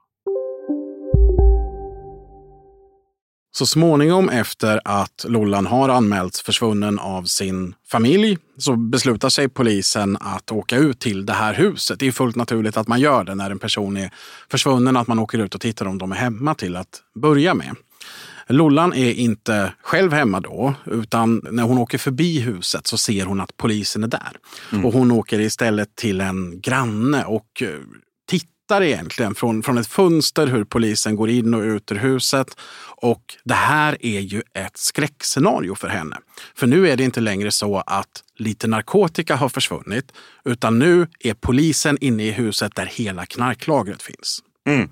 Så 3.53 3.65
småningom 3.65 4.29
efter 4.29 4.81
att 4.85 5.25
Lollan 5.27 5.65
har 5.65 5.89
anmälts 5.89 6.41
försvunnen 6.41 6.99
av 6.99 7.23
sin 7.23 7.75
familj 7.87 8.37
så 8.57 8.75
beslutar 8.75 9.29
sig 9.29 9.49
polisen 9.49 10.17
att 10.21 10.51
åka 10.51 10.77
ut 10.77 10.99
till 10.99 11.25
det 11.25 11.33
här 11.33 11.53
huset. 11.53 11.99
Det 11.99 12.07
är 12.07 12.11
fullt 12.11 12.35
naturligt 12.35 12.77
att 12.77 12.87
man 12.87 12.99
gör 12.99 13.23
det 13.23 13.35
när 13.35 13.51
en 13.51 13.59
person 13.59 13.97
är 13.97 14.11
försvunnen, 14.51 14.97
att 14.97 15.07
man 15.07 15.19
åker 15.19 15.39
ut 15.39 15.55
och 15.55 15.61
tittar 15.61 15.85
om 15.85 15.97
de 15.97 16.11
är 16.11 16.15
hemma 16.15 16.55
till 16.55 16.75
att 16.75 17.01
börja 17.15 17.53
med. 17.53 17.75
Lollan 18.47 18.93
är 18.93 19.11
inte 19.13 19.73
själv 19.81 20.13
hemma 20.13 20.39
då, 20.39 20.73
utan 20.85 21.41
när 21.51 21.63
hon 21.63 21.77
åker 21.77 21.97
förbi 21.97 22.39
huset 22.39 22.87
så 22.87 22.97
ser 22.97 23.25
hon 23.25 23.41
att 23.41 23.57
polisen 23.57 24.03
är 24.03 24.07
där. 24.07 24.31
Mm. 24.71 24.85
Och 24.85 24.93
hon 24.93 25.11
åker 25.11 25.39
istället 25.39 25.95
till 25.95 26.21
en 26.21 26.61
granne 26.61 27.23
och 27.23 27.61
eh, 27.61 27.69
tittar 28.71 28.83
egentligen 28.83 29.35
från, 29.35 29.63
från 29.63 29.77
ett 29.77 29.87
fönster 29.87 30.47
hur 30.47 30.63
polisen 30.63 31.15
går 31.15 31.29
in 31.29 31.53
och 31.53 31.61
ut 31.61 31.91
ur 31.91 31.95
huset. 31.95 32.47
Och 33.01 33.21
det 33.43 33.53
här 33.53 33.97
är 33.99 34.19
ju 34.19 34.41
ett 34.53 34.77
skräckscenario 34.77 35.75
för 35.75 35.87
henne. 35.87 36.17
För 36.55 36.67
nu 36.67 36.89
är 36.89 36.97
det 36.97 37.03
inte 37.03 37.19
längre 37.19 37.51
så 37.51 37.83
att 37.85 38.23
lite 38.35 38.67
narkotika 38.67 39.35
har 39.35 39.49
försvunnit, 39.49 40.11
utan 40.45 40.79
nu 40.79 41.07
är 41.19 41.33
polisen 41.33 41.97
inne 42.01 42.23
i 42.23 42.31
huset 42.31 42.75
där 42.75 42.85
hela 42.85 43.25
knarklagret 43.25 44.01
finns. 44.01 44.39
Mm. 44.67 44.89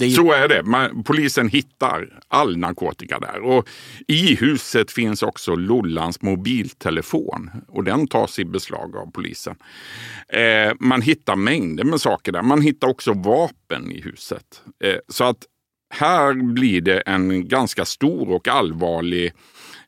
Är... 0.00 0.10
Så 0.10 0.32
är 0.32 0.48
det. 0.48 0.62
Man, 0.62 1.04
polisen 1.04 1.48
hittar 1.48 2.18
all 2.28 2.56
narkotika 2.56 3.18
där. 3.18 3.40
Och 3.40 3.68
I 4.06 4.34
huset 4.34 4.90
finns 4.90 5.22
också 5.22 5.54
Lollans 5.54 6.22
mobiltelefon 6.22 7.50
och 7.68 7.84
den 7.84 8.06
tas 8.06 8.38
i 8.38 8.44
beslag 8.44 8.96
av 8.96 9.10
polisen. 9.10 9.56
Eh, 10.28 10.72
man 10.80 11.02
hittar 11.02 11.36
mängder 11.36 11.84
med 11.84 12.00
saker 12.00 12.32
där. 12.32 12.42
Man 12.42 12.62
hittar 12.62 12.88
också 12.88 13.12
vapen 13.12 13.92
i 13.92 14.00
huset. 14.00 14.62
Eh, 14.84 14.96
så 15.08 15.24
att 15.24 15.38
här 15.94 16.52
blir 16.52 16.80
det 16.80 17.00
en 17.00 17.48
ganska 17.48 17.84
stor 17.84 18.30
och 18.30 18.48
allvarlig 18.48 19.32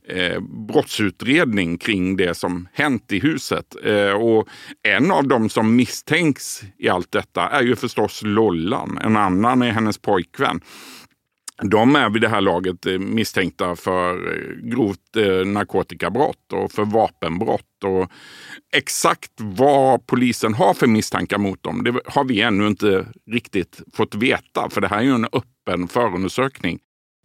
eh, 0.09 0.41
brottsutredning 0.41 1.79
kring 1.79 2.17
det 2.17 2.35
som 2.35 2.69
hänt 2.73 3.13
i 3.13 3.21
huset. 3.21 3.77
Eh, 3.85 4.13
och 4.13 4.49
en 4.83 5.11
av 5.11 5.29
dem 5.29 5.49
som 5.49 5.77
misstänks 5.77 6.63
i 6.79 6.89
allt 6.89 7.13
detta 7.13 7.49
är 7.49 7.63
ju 7.63 7.77
förstås 7.77 8.21
Lollan. 8.25 8.99
En 9.03 9.17
annan 9.17 9.63
är 9.63 9.71
hennes 9.71 9.99
pojkvän. 9.99 10.61
De 11.63 11.97
är 11.97 12.11
vid 12.11 12.23
det 12.23 12.29
här 12.29 12.41
laget 12.41 12.87
eh, 12.87 12.99
misstänkta 12.99 13.77
för 13.77 14.35
eh, 14.35 14.69
grovt 14.71 15.17
eh, 15.17 15.47
narkotikabrott 15.47 16.53
och 16.53 16.73
för 16.73 16.85
vapenbrott. 16.85 17.85
Och 17.85 18.11
exakt 18.73 19.33
vad 19.37 20.07
polisen 20.07 20.55
har 20.55 20.75
för 20.75 20.87
misstankar 20.87 21.39
mot 21.39 21.63
dem, 21.63 21.85
det 21.85 22.01
har 22.07 22.25
vi 22.25 22.41
ännu 22.41 22.67
inte 22.67 23.07
riktigt 23.31 23.81
fått 23.95 24.15
veta. 24.15 24.71
För 24.71 24.81
det 24.81 24.89
här 24.89 24.99
är 24.99 25.03
ju 25.03 25.15
en 25.15 25.29
öppen 25.33 25.89
förundersökning. 25.89 26.79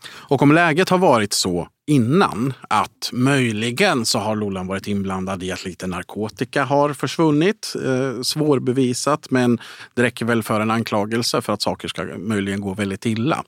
Och 0.07 0.41
om 0.41 0.51
läget 0.51 0.89
har 0.89 0.97
varit 0.97 1.33
så 1.33 1.67
innan 1.87 2.53
att 2.69 3.09
möjligen 3.13 4.05
så 4.05 4.19
har 4.19 4.35
Lollan 4.35 4.67
varit 4.67 4.87
inblandad 4.87 5.43
i 5.43 5.51
att 5.51 5.65
lite 5.65 5.87
narkotika 5.87 6.63
har 6.63 6.93
försvunnit. 6.93 7.73
Eh, 7.85 8.21
svårbevisat, 8.21 9.31
men 9.31 9.59
det 9.93 10.03
räcker 10.03 10.25
väl 10.25 10.43
för 10.43 10.61
en 10.61 10.71
anklagelse 10.71 11.41
för 11.41 11.53
att 11.53 11.61
saker 11.61 11.87
ska 11.87 12.03
möjligen 12.03 12.61
gå 12.61 12.73
väldigt 12.73 13.05
illa. 13.05 13.43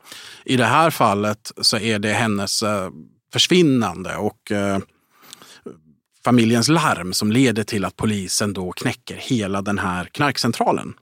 I 0.45 0.57
det 0.57 0.65
här 0.65 0.89
fallet 0.89 1.51
så 1.61 1.77
är 1.77 1.99
det 1.99 2.13
hennes 2.13 2.63
eh, 2.63 2.89
försvinnande 3.33 4.15
och 4.15 4.51
eh, 4.51 4.79
familjens 6.25 6.69
larm 6.69 7.13
som 7.13 7.31
leder 7.31 7.63
till 7.63 7.85
att 7.85 7.95
polisen 7.95 8.53
då 8.53 8.71
knäcker 8.71 9.15
hela 9.15 9.61
den 9.61 9.79
här 9.79 10.05
knarkcentralen. 10.05 10.93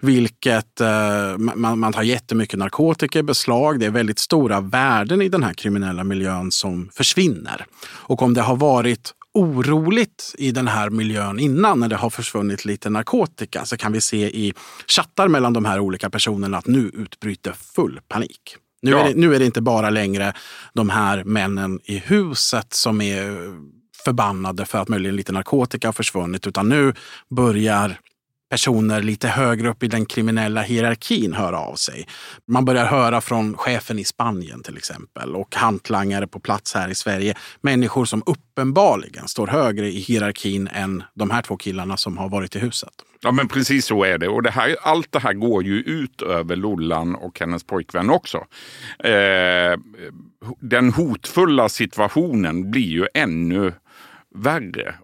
Vilket 0.00 0.80
eh, 0.80 1.38
man, 1.38 1.78
man 1.78 1.92
tar 1.92 2.02
jättemycket 2.02 2.58
narkotika 2.58 3.18
i 3.18 3.22
beslag. 3.22 3.80
Det 3.80 3.86
är 3.86 3.90
väldigt 3.90 4.18
stora 4.18 4.60
värden 4.60 5.22
i 5.22 5.28
den 5.28 5.42
här 5.42 5.54
kriminella 5.54 6.04
miljön 6.04 6.52
som 6.52 6.90
försvinner. 6.92 7.66
Och 7.86 8.22
om 8.22 8.34
det 8.34 8.42
har 8.42 8.56
varit 8.56 9.14
oroligt 9.34 10.34
i 10.38 10.50
den 10.50 10.68
här 10.68 10.90
miljön 10.90 11.38
innan 11.38 11.80
när 11.80 11.88
det 11.88 11.96
har 11.96 12.10
försvunnit 12.10 12.64
lite 12.64 12.90
narkotika 12.90 13.64
så 13.64 13.76
kan 13.76 13.92
vi 13.92 14.00
se 14.00 14.16
i 14.16 14.52
chattar 14.86 15.28
mellan 15.28 15.52
de 15.52 15.64
här 15.64 15.80
olika 15.80 16.10
personerna 16.10 16.58
att 16.58 16.66
nu 16.66 16.90
utbryter 16.94 17.52
full 17.52 18.00
panik. 18.08 18.56
Nu, 18.82 18.90
ja. 18.90 18.98
är 18.98 19.08
det, 19.08 19.20
nu 19.20 19.34
är 19.34 19.38
det 19.38 19.44
inte 19.44 19.60
bara 19.60 19.90
längre 19.90 20.32
de 20.72 20.90
här 20.90 21.24
männen 21.24 21.80
i 21.84 21.98
huset 21.98 22.74
som 22.74 23.00
är 23.00 23.54
förbannade 24.04 24.64
för 24.64 24.78
att 24.78 24.88
möjligen 24.88 25.16
lite 25.16 25.32
narkotika 25.32 25.88
har 25.88 25.92
försvunnit 25.92 26.46
utan 26.46 26.68
nu 26.68 26.94
börjar 27.30 27.98
personer 28.54 29.02
lite 29.02 29.28
högre 29.28 29.68
upp 29.68 29.82
i 29.82 29.88
den 29.88 30.06
kriminella 30.06 30.62
hierarkin 30.62 31.32
höra 31.32 31.58
av 31.58 31.74
sig. 31.74 32.06
Man 32.48 32.64
börjar 32.64 32.86
höra 32.86 33.20
från 33.20 33.56
chefen 33.56 33.98
i 33.98 34.04
Spanien 34.04 34.62
till 34.62 34.76
exempel 34.76 35.36
och 35.36 35.54
hantlangare 35.54 36.26
på 36.26 36.40
plats 36.40 36.74
här 36.74 36.88
i 36.88 36.94
Sverige. 36.94 37.34
Människor 37.60 38.04
som 38.04 38.22
uppenbarligen 38.26 39.28
står 39.28 39.46
högre 39.46 39.86
i 39.86 39.98
hierarkin 39.98 40.68
än 40.72 41.02
de 41.14 41.30
här 41.30 41.42
två 41.42 41.56
killarna 41.56 41.96
som 41.96 42.18
har 42.18 42.28
varit 42.28 42.56
i 42.56 42.58
huset. 42.58 42.92
Ja 43.20 43.32
men 43.32 43.48
precis 43.48 43.86
så 43.86 44.04
är 44.04 44.18
det. 44.18 44.28
Och 44.28 44.42
det 44.42 44.50
här, 44.50 44.76
allt 44.82 45.12
det 45.12 45.18
här 45.18 45.32
går 45.32 45.64
ju 45.64 45.76
ut 45.80 46.22
över 46.22 46.56
Lollan 46.56 47.14
och 47.14 47.40
hennes 47.40 47.64
pojkvän 47.64 48.10
också. 48.10 48.38
Eh, 48.98 49.78
den 50.60 50.92
hotfulla 50.92 51.68
situationen 51.68 52.70
blir 52.70 52.88
ju 52.88 53.06
ännu 53.14 53.72
värre. 54.34 54.94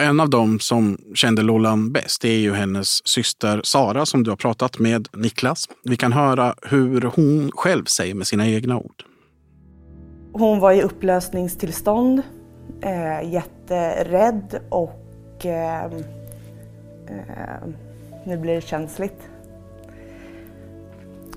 En 0.00 0.20
av 0.20 0.30
dem 0.30 0.60
som 0.60 0.98
kände 1.14 1.42
Lollan 1.42 1.92
bäst 1.92 2.24
är 2.24 2.38
ju 2.38 2.54
hennes 2.54 3.08
syster 3.08 3.60
Sara 3.64 4.06
som 4.06 4.24
du 4.24 4.30
har 4.30 4.36
pratat 4.36 4.78
med, 4.78 5.08
Niklas. 5.12 5.68
Vi 5.84 5.96
kan 5.96 6.12
höra 6.12 6.54
hur 6.62 7.00
hon 7.00 7.50
själv 7.54 7.84
säger 7.84 8.14
med 8.14 8.26
sina 8.26 8.48
egna 8.48 8.76
ord. 8.76 9.04
Hon 10.32 10.60
var 10.60 10.72
i 10.72 10.82
upplösningstillstånd, 10.82 12.22
eh, 12.82 13.32
jätterädd 13.32 14.60
och 14.70 15.46
eh, 15.46 15.84
eh, 15.84 15.90
nu 18.24 18.38
blir 18.38 18.54
det 18.54 18.60
känsligt. 18.60 19.30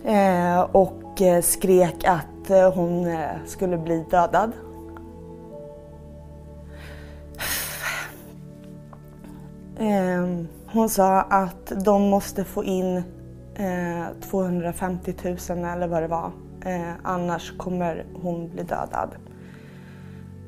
Eh, 0.06 0.60
och 0.62 1.22
eh, 1.22 1.42
skrek 1.42 2.04
att 2.04 2.50
eh, 2.50 2.74
hon 2.74 3.08
eh, 3.08 3.30
skulle 3.46 3.78
bli 3.78 4.06
dödad. 4.12 4.52
Ehm, 9.80 10.48
hon 10.66 10.90
sa 10.90 11.22
att 11.22 11.72
de 11.86 12.02
måste 12.02 12.44
få 12.44 12.64
in 12.64 12.98
eh, 13.56 14.30
250 14.30 15.14
000 15.24 15.66
eller 15.66 15.88
vad 15.88 16.04
det 16.04 16.08
var. 16.08 16.32
Eh, 16.66 16.94
annars 17.04 17.58
kommer 17.58 18.06
hon 18.22 18.50
bli 18.50 18.64
dödad. 18.64 19.16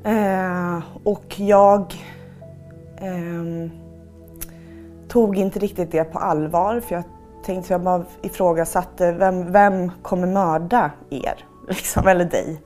Eh, 0.03 0.83
och 1.03 1.39
jag 1.39 1.93
ehm, 2.97 3.71
tog 5.07 5.38
inte 5.38 5.59
riktigt 5.59 5.91
det 5.91 6.03
på 6.03 6.19
allvar 6.19 6.79
för 6.79 6.95
jag 6.95 7.03
tänkte, 7.45 7.73
jag 7.73 7.81
bara 7.81 8.05
ifrågasatte, 8.21 9.12
vem, 9.12 9.51
vem 9.51 9.91
kommer 10.01 10.27
mörda 10.27 10.91
er? 11.09 11.45
Liksom, 11.67 12.07
eller 12.07 12.25
dig? 12.25 12.62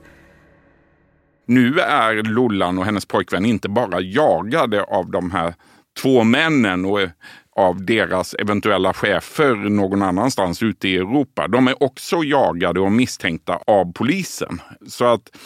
Nu 1.46 1.80
är 1.80 2.22
Lollan 2.22 2.78
och 2.78 2.84
hennes 2.84 3.06
pojkvän 3.06 3.44
inte 3.44 3.68
bara 3.68 4.00
jagade 4.00 4.84
av 4.84 5.10
de 5.10 5.30
här 5.30 5.54
två 5.98 6.24
männen 6.24 6.84
och 6.84 7.00
eh, 7.00 7.10
av 7.56 7.84
deras 7.84 8.34
eventuella 8.34 8.94
chefer 8.94 9.54
någon 9.54 10.02
annanstans 10.02 10.62
ute 10.62 10.88
i 10.88 10.96
Europa. 10.96 11.48
De 11.48 11.68
är 11.68 11.82
också 11.82 12.24
jagade 12.24 12.80
och 12.80 12.92
misstänkta 12.92 13.60
av 13.66 13.92
polisen. 13.92 14.60
Så 14.86 15.04
att 15.04 15.36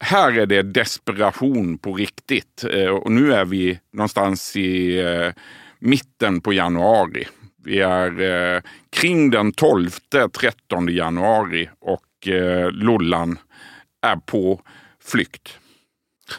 här 0.00 0.38
är 0.38 0.46
det 0.46 0.62
desperation 0.62 1.78
på 1.78 1.94
riktigt. 1.94 2.64
Eh, 2.72 2.88
och 2.88 3.12
nu 3.12 3.34
är 3.34 3.44
vi 3.44 3.78
någonstans 3.92 4.56
i 4.56 5.00
eh, 5.00 5.32
mitten 5.78 6.40
på 6.40 6.52
januari. 6.52 7.26
Vi 7.64 7.80
är 7.80 8.62
kring 8.90 9.30
den 9.30 9.52
12-13 9.52 10.90
januari 10.90 11.70
och 11.80 12.02
Lollan 12.70 13.38
är 14.02 14.16
på 14.16 14.60
flykt. 15.04 15.58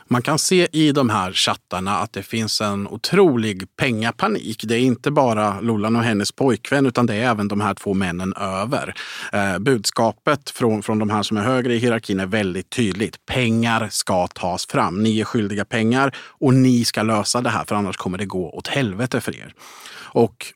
Man 0.08 0.22
kan 0.22 0.40
se 0.40 0.68
i 0.72 0.92
de 0.92 1.10
här 1.10 1.32
chattarna 1.32 1.98
att 1.98 2.14
det 2.14 2.24
finns 2.24 2.62
en 2.62 2.88
otrolig 2.88 3.76
pengapanik. 3.76 4.64
Det 4.64 4.76
är 4.76 4.80
inte 4.80 5.12
bara 5.12 5.60
Lollan 5.60 5.96
och 5.96 6.04
hennes 6.04 6.32
pojkvän 6.32 6.86
utan 6.86 7.06
det 7.06 7.16
är 7.16 7.30
även 7.30 7.48
de 7.48 7.62
här 7.62 7.74
två 7.74 7.94
männen 7.94 8.34
över. 8.34 8.94
Eh, 9.34 9.60
budskapet 9.60 10.50
från, 10.50 10.84
från 10.84 11.00
de 11.00 11.10
här 11.10 11.24
som 11.24 11.38
är 11.38 11.42
högre 11.42 11.76
i 11.76 11.78
hierarkin 11.78 12.20
är 12.20 12.26
väldigt 12.26 12.70
tydligt. 12.70 13.26
Pengar 13.26 13.88
ska 13.92 14.28
tas 14.28 14.66
fram. 14.66 15.04
Ni 15.04 15.20
är 15.20 15.26
skyldiga 15.26 15.66
pengar 15.66 16.16
och 16.18 16.54
ni 16.54 16.86
ska 16.86 17.04
lösa 17.04 17.42
det 17.42 17.50
här 17.50 17.66
för 17.66 17.76
annars 17.76 17.98
kommer 17.98 18.18
det 18.18 18.26
gå 18.26 18.50
åt 18.50 18.68
helvete 18.68 19.22
för 19.22 19.36
er. 19.36 19.54
Och 20.00 20.54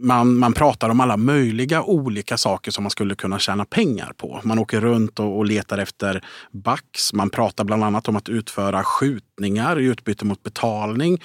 man, 0.00 0.36
man 0.36 0.52
pratar 0.52 0.88
om 0.88 1.00
alla 1.00 1.16
möjliga 1.16 1.82
olika 1.82 2.36
saker 2.36 2.70
som 2.70 2.84
man 2.84 2.90
skulle 2.90 3.14
kunna 3.14 3.38
tjäna 3.38 3.64
pengar 3.64 4.12
på. 4.16 4.40
Man 4.44 4.58
åker 4.58 4.80
runt 4.80 5.18
och, 5.18 5.38
och 5.38 5.46
letar 5.46 5.78
efter 5.78 6.24
backs. 6.52 7.12
Man 7.12 7.30
pratar 7.30 7.64
bland 7.64 7.84
annat 7.84 8.08
om 8.08 8.16
att 8.16 8.28
utföra 8.28 8.84
skjutningar 8.84 9.80
i 9.80 9.84
utbyte 9.84 10.24
mot 10.24 10.42
betalning. 10.42 11.22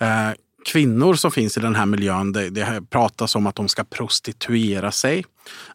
Eh, 0.00 0.30
kvinnor 0.64 1.14
som 1.14 1.30
finns 1.30 1.56
i 1.56 1.60
den 1.60 1.74
här 1.74 1.86
miljön, 1.86 2.32
det, 2.32 2.50
det 2.50 2.82
pratas 2.90 3.36
om 3.36 3.46
att 3.46 3.54
de 3.54 3.68
ska 3.68 3.84
prostituera 3.84 4.90
sig. 4.90 5.24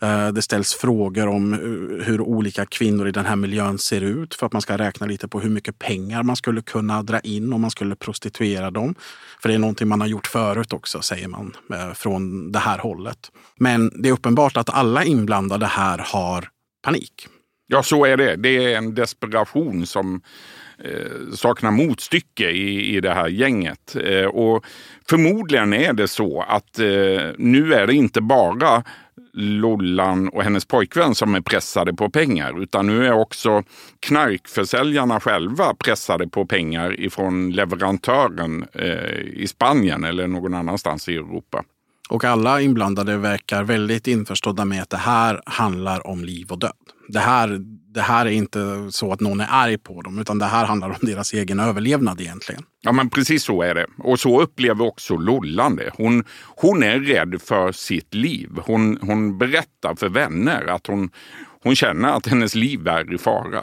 Eh, 0.02 0.28
det 0.28 0.42
ställs 0.42 0.74
frågor 0.74 1.28
om 1.28 1.54
eh, 1.54 2.06
hur 2.06 2.22
olika 2.22 2.66
kvinnor 2.66 3.08
i 3.08 3.12
den 3.12 3.26
här 3.26 3.36
miljön 3.36 3.78
ser 3.78 4.02
ut 4.02 4.36
för 4.36 4.46
att 4.46 4.54
man 4.54 4.62
ska 4.62 4.78
räkna 4.78 5.08
lite 5.08 5.28
på 5.28 5.40
hur 5.40 5.50
mycket 5.50 5.80
pengar 5.80 6.24
man 6.24 6.36
skulle 6.36 6.62
kunna 6.62 7.04
dra 7.04 7.20
in 7.20 7.54
om 7.54 7.62
man 7.62 7.72
skulle 7.72 7.96
prostituera 7.96 8.72
dem. 8.72 8.96
För 9.42 9.50
det 9.50 9.56
är 9.56 9.60
någonting 9.60 9.88
man 9.88 10.02
har 10.02 10.08
gjort 10.08 10.28
förut 10.28 10.74
också, 10.74 11.02
säger 11.02 11.28
man, 11.28 11.56
eh, 11.74 11.94
från 11.94 12.52
det 12.52 12.60
här 12.60 12.78
hållet. 12.78 13.32
Men 13.58 14.02
det 14.02 14.10
är 14.10 14.14
uppenbart 14.14 14.58
att 14.58 14.70
alla 14.70 15.04
inblandade 15.04 15.66
här 15.66 15.98
har 15.98 16.50
panik. 16.84 17.28
Ja, 17.72 17.84
så 17.84 18.06
är 18.06 18.18
det. 18.18 18.36
Det 18.36 18.74
är 18.74 18.78
en 18.78 18.96
desperation 18.96 19.86
som 19.86 20.22
eh, 20.84 21.34
saknar 21.34 21.72
motstycke 21.72 22.50
i, 22.50 22.96
i 22.96 23.02
det 23.02 23.14
här 23.14 23.28
gänget. 23.28 23.96
Eh, 23.96 24.26
och 24.26 24.66
förmodligen 25.10 25.74
är 25.74 25.94
det 25.94 26.08
så 26.08 26.42
att 26.42 26.80
eh, 26.80 26.86
nu 27.38 27.74
är 27.74 27.88
det 27.88 27.94
inte 27.94 28.22
bara 28.22 28.84
Lollan 29.34 30.30
och 30.30 30.44
hennes 30.44 30.66
pojkvän 30.66 31.16
som 31.16 31.36
är 31.36 31.42
pressade 31.42 31.94
på 31.94 32.10
pengar. 32.10 32.64
Utan 32.64 32.88
nu 32.88 33.06
är 33.06 33.14
också 33.14 33.64
knarkförsäljarna 34.00 35.20
själva 35.20 35.74
pressade 35.74 36.28
på 36.28 36.46
pengar 36.46 37.00
ifrån 37.00 37.52
leverantören 37.52 38.66
eh, 38.74 39.20
i 39.34 39.48
Spanien 39.48 40.04
eller 40.04 40.28
någon 40.28 40.54
annanstans 40.54 41.10
i 41.10 41.16
Europa. 41.16 41.64
Och 42.10 42.24
alla 42.24 42.62
inblandade 42.62 43.18
verkar 43.18 43.64
väldigt 43.64 44.08
införstådda 44.08 44.66
med 44.66 44.82
att 44.82 44.90
det 44.90 44.98
här 44.98 45.42
handlar 45.46 46.08
om 46.08 46.24
liv 46.24 46.52
och 46.52 46.60
död. 46.60 46.72
Det 47.12 47.20
här, 47.20 47.60
det 47.94 48.02
här 48.02 48.26
är 48.26 48.30
inte 48.30 48.88
så 48.92 49.14
att 49.14 49.20
någon 49.20 49.42
är 49.42 49.48
arg 49.52 49.78
på 49.78 50.02
dem, 50.02 50.20
utan 50.20 50.40
det 50.40 50.46
här 50.46 50.66
handlar 50.66 50.90
om 50.90 50.96
deras 51.02 51.34
egen 51.34 51.60
överlevnad 51.60 52.22
egentligen. 52.22 52.64
Ja, 52.82 52.92
men 52.92 53.10
precis 53.10 53.44
så 53.44 53.62
är 53.62 53.76
det. 53.76 53.86
Och 53.98 54.20
så 54.20 54.42
upplever 54.42 54.86
också 54.86 55.18
Lollan 55.18 55.76
det. 55.76 55.92
Hon, 55.94 56.24
hon 56.56 56.84
är 56.84 57.00
rädd 57.00 57.42
för 57.42 57.72
sitt 57.72 58.14
liv. 58.14 58.50
Hon, 58.66 58.98
hon 59.02 59.38
berättar 59.38 59.96
för 59.96 60.10
vänner 60.10 60.66
att 60.66 60.88
hon, 60.88 61.10
hon 61.64 61.76
känner 61.76 62.10
att 62.10 62.28
hennes 62.28 62.56
liv 62.56 62.88
är 62.88 63.14
i 63.14 63.18
fara. 63.18 63.62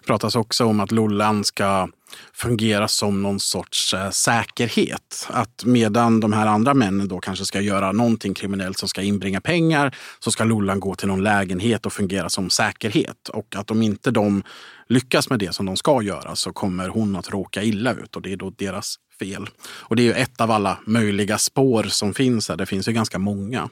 Det 0.00 0.06
pratas 0.06 0.36
också 0.36 0.64
om 0.64 0.80
att 0.80 0.92
Lollan 0.92 1.44
ska 1.44 1.88
fungera 2.32 2.88
som 2.88 3.22
någon 3.22 3.40
sorts 3.40 3.94
eh, 3.94 4.10
säkerhet. 4.10 5.28
Att 5.30 5.64
medan 5.64 6.20
de 6.20 6.32
här 6.32 6.46
andra 6.46 6.74
männen 6.74 7.08
då 7.08 7.20
kanske 7.20 7.44
ska 7.44 7.60
göra 7.60 7.92
någonting 7.92 8.34
kriminellt 8.34 8.78
som 8.78 8.88
ska 8.88 9.02
inbringa 9.02 9.40
pengar 9.40 9.96
så 10.18 10.30
ska 10.30 10.44
Lollan 10.44 10.80
gå 10.80 10.94
till 10.94 11.08
någon 11.08 11.22
lägenhet 11.22 11.86
och 11.86 11.92
fungera 11.92 12.28
som 12.28 12.50
säkerhet. 12.50 13.28
Och 13.28 13.56
att 13.56 13.70
om 13.70 13.82
inte 13.82 14.10
de 14.10 14.42
lyckas 14.88 15.30
med 15.30 15.38
det 15.38 15.54
som 15.54 15.66
de 15.66 15.76
ska 15.76 16.02
göra 16.02 16.36
så 16.36 16.52
kommer 16.52 16.88
hon 16.88 17.16
att 17.16 17.30
råka 17.30 17.62
illa 17.62 17.92
ut 17.92 18.16
och 18.16 18.22
det 18.22 18.32
är 18.32 18.36
då 18.36 18.50
deras 18.50 18.96
fel. 19.18 19.48
Och 19.60 19.96
det 19.96 20.02
är 20.02 20.04
ju 20.04 20.12
ett 20.12 20.40
av 20.40 20.50
alla 20.50 20.78
möjliga 20.86 21.38
spår 21.38 21.82
som 21.82 22.14
finns 22.14 22.48
här. 22.48 22.56
Det 22.56 22.66
finns 22.66 22.88
ju 22.88 22.92
ganska 22.92 23.18
många. 23.18 23.68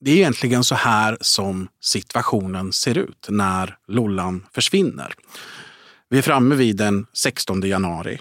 Det 0.00 0.10
är 0.10 0.16
egentligen 0.16 0.64
så 0.64 0.74
här 0.74 1.18
som 1.20 1.68
situationen 1.80 2.72
ser 2.72 2.98
ut 2.98 3.26
när 3.28 3.76
Lollan 3.86 4.46
försvinner. 4.52 5.14
Vi 6.08 6.18
är 6.18 6.22
framme 6.22 6.54
vid 6.54 6.76
den 6.76 7.06
16 7.12 7.60
januari. 7.60 8.18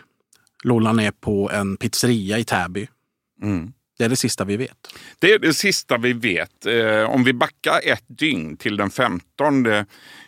Lollan 0.64 1.00
är 1.00 1.12
på 1.12 1.52
en 1.54 1.78
pizzeria 1.78 2.38
i 2.38 2.44
Täby. 2.44 2.88
Mm. 3.42 3.74
Det 3.98 4.04
är 4.04 4.10
det 4.10 4.16
sista 4.16 4.44
vi 4.44 4.58
vet. 4.58 4.94
Det 5.20 5.34
är 5.34 5.40
det 5.40 5.54
sista 5.54 5.98
vi 5.98 6.14
vet. 6.14 6.66
Eh, 6.66 7.10
om 7.10 7.24
vi 7.24 7.34
backar 7.34 7.80
ett 7.84 8.04
dygn 8.08 8.58
till 8.58 8.78
den 8.78 8.90
15 8.90 9.66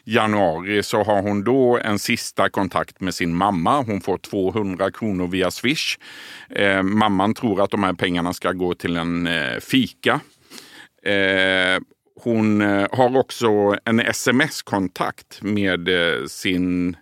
januari 0.03 0.83
så 0.83 1.03
har 1.03 1.21
hon 1.21 1.43
då 1.43 1.77
en 1.77 1.99
sista 1.99 2.49
kontakt 2.49 3.01
med 3.01 3.15
sin 3.15 3.35
mamma. 3.35 3.81
Hon 3.81 4.01
får 4.01 4.17
200 4.17 4.91
kronor 4.91 5.27
via 5.27 5.51
Swish. 5.51 5.97
Eh, 6.49 6.83
mamman 6.83 7.33
tror 7.33 7.63
att 7.63 7.71
de 7.71 7.83
här 7.83 7.93
pengarna 7.93 8.33
ska 8.33 8.51
gå 8.51 8.73
till 8.73 8.97
en 8.97 9.27
eh, 9.27 9.59
fika. 9.59 10.19
hon 12.23 12.61
har 12.91 13.17
också 13.17 13.77
en 13.85 13.99
sms-kontakt 13.99 15.41
med 15.41 15.89
sin 16.27 16.95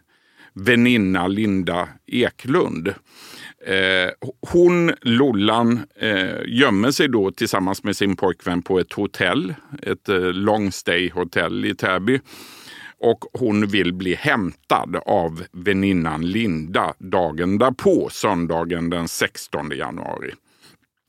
väninna 0.55 1.27
Linda 1.27 1.87
Eklund. 2.07 2.87
Eh, 3.67 4.11
hon, 4.51 4.91
Lollan, 5.01 5.79
eh, 5.99 6.35
gömmer 6.45 6.91
sig 6.91 7.07
då 7.07 7.31
tillsammans 7.31 7.83
med 7.83 7.97
sin 7.97 8.15
pojkvän 8.15 8.61
på 8.61 8.79
ett 8.79 8.93
hotell, 8.93 9.53
ett 9.81 10.09
eh, 10.09 10.19
long 10.19 10.71
stay 10.71 11.09
hotell 11.09 11.65
i 11.65 11.75
Täby. 11.75 12.19
Och 12.99 13.25
hon 13.33 13.67
vill 13.67 13.93
bli 13.93 14.15
hämtad 14.15 14.95
av 15.05 15.43
väninnan 15.51 16.31
Linda 16.31 16.93
dagen 16.99 17.57
därpå, 17.57 18.09
söndagen 18.11 18.89
den 18.89 19.07
16 19.07 19.71
januari. 19.71 20.33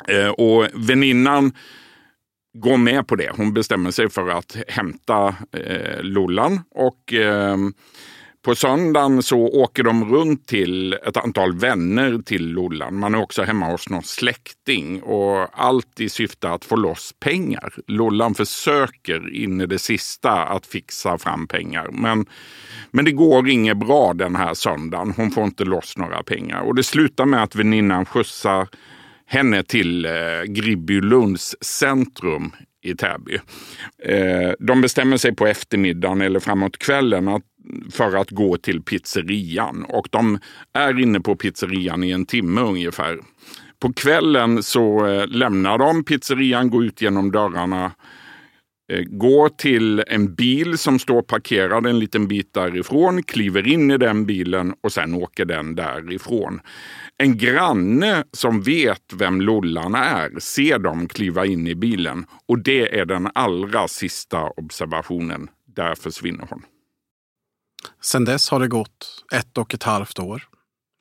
Eh, 0.09 0.29
och 0.29 0.67
väninnan 0.75 1.53
går 2.55 2.77
med 2.77 3.07
på 3.07 3.17
det. 3.17 3.31
Hon 3.37 3.55
bestämmer 3.55 3.91
sig 3.91 4.09
för 4.11 4.29
att 4.29 4.57
hämta 4.69 5.35
eh, 5.53 6.03
Lollan 6.03 6.61
och 6.71 7.13
eh, 7.13 7.57
på 8.47 8.55
söndagen 8.55 9.23
så 9.23 9.39
åker 9.39 9.83
de 9.83 10.11
runt 10.15 10.47
till 10.47 10.93
ett 10.93 11.17
antal 11.17 11.53
vänner 11.53 12.19
till 12.19 12.49
Lollan. 12.49 12.99
Man 12.99 13.15
är 13.15 13.19
också 13.19 13.43
hemma 13.43 13.67
hos 13.67 13.89
någon 13.89 14.03
släkting 14.03 15.03
och 15.03 15.49
allt 15.53 16.01
i 16.01 16.09
syfte 16.09 16.51
att 16.51 16.65
få 16.65 16.77
loss 16.77 17.15
pengar. 17.21 17.75
Lollan 17.87 18.35
försöker 18.35 19.35
in 19.35 19.61
i 19.61 19.67
det 19.67 19.79
sista 19.79 20.33
att 20.33 20.67
fixa 20.67 21.19
fram 21.19 21.49
pengar. 21.49 21.89
Men, 21.93 22.27
men 22.91 23.05
det 23.05 23.13
går 23.13 23.49
inget 23.49 23.77
bra 23.77 24.13
den 24.15 24.37
här 24.37 24.55
söndagen. 24.55 25.15
Hon 25.17 25.31
får 25.31 25.45
inte 25.45 25.65
loss 25.65 25.97
några 25.97 26.23
pengar. 26.23 26.61
Och 26.61 26.75
det 26.75 26.83
slutar 26.83 27.27
med 27.27 27.43
att 27.43 27.55
väninnan 27.55 28.05
skjutsar 28.05 28.69
henne 29.27 29.63
till 29.63 30.05
eh, 30.05 30.13
Gribbylunds 30.47 31.57
centrum 31.61 32.53
i 32.83 32.95
Täby. 32.95 33.39
Eh, 34.03 34.53
de 34.59 34.81
bestämmer 34.81 35.17
sig 35.17 35.35
på 35.35 35.47
eftermiddagen 35.47 36.21
eller 36.21 36.41
framåt 36.41 36.79
kvällen 36.79 37.29
att 37.29 37.43
för 37.91 38.17
att 38.17 38.31
gå 38.31 38.57
till 38.57 38.83
pizzerian 38.83 39.85
och 39.89 40.09
de 40.11 40.39
är 40.73 41.01
inne 41.01 41.21
på 41.21 41.37
pizzerian 41.37 42.05
i 42.05 42.11
en 42.11 42.27
timme 42.27 42.61
ungefär. 42.61 43.19
På 43.79 43.93
kvällen 43.93 44.63
så 44.63 45.07
eh, 45.07 45.27
lämnar 45.27 45.79
de 45.79 46.05
pizzerian, 46.05 46.71
går 46.71 46.85
ut 46.85 47.03
genom 47.03 47.33
dörrarna 47.33 47.93
eh, 48.93 49.03
går 49.03 49.49
till 49.49 50.05
en 50.07 50.35
bil 50.35 50.79
som 50.79 50.99
står 50.99 51.23
parkerad 51.23 51.87
en 51.87 51.99
liten 51.99 52.29
bit 52.29 52.55
därifrån, 52.55 53.23
kliver 53.23 53.69
in 53.69 53.91
i 53.91 53.99
den 53.99 54.27
bilen 54.27 54.75
och 54.83 54.93
sen 54.93 55.15
åker 55.15 55.45
den 55.45 55.75
därifrån. 55.75 56.61
En 57.19 57.39
granne 57.39 58.25
som 58.33 58.63
vet 58.63 59.13
vem 59.15 59.41
Lollan 59.41 59.95
är 59.95 60.41
ser 60.41 60.79
dem 60.79 61.09
kliva 61.09 61.47
in 61.47 61.67
i 61.67 61.75
bilen 61.75 62.27
och 62.49 62.59
det 62.59 62.99
är 62.99 63.05
den 63.05 63.29
allra 63.35 63.89
sista 63.89 64.51
observationen. 64.51 65.49
Där 65.77 65.95
försvinner 65.95 66.47
hon. 66.51 66.63
Sen 68.03 68.25
dess 68.25 68.51
har 68.51 68.61
det 68.61 68.69
gått 68.69 69.25
ett 69.33 69.59
och 69.59 69.75
ett 69.75 69.83
halvt 69.83 70.19
år. 70.19 70.43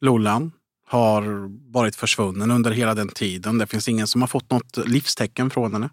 Lollan 0.01 0.51
har 0.87 1.49
varit 1.73 1.95
försvunnen 1.95 2.51
under 2.51 2.71
hela 2.71 2.93
den 2.93 3.09
tiden. 3.09 3.57
Det 3.57 3.67
finns 3.67 3.87
ingen 3.87 4.07
som 4.07 4.21
har 4.21 4.27
fått 4.27 4.51
något 4.51 4.77
livstecken 4.87 5.49
från 5.49 5.73
henne. 5.73 5.89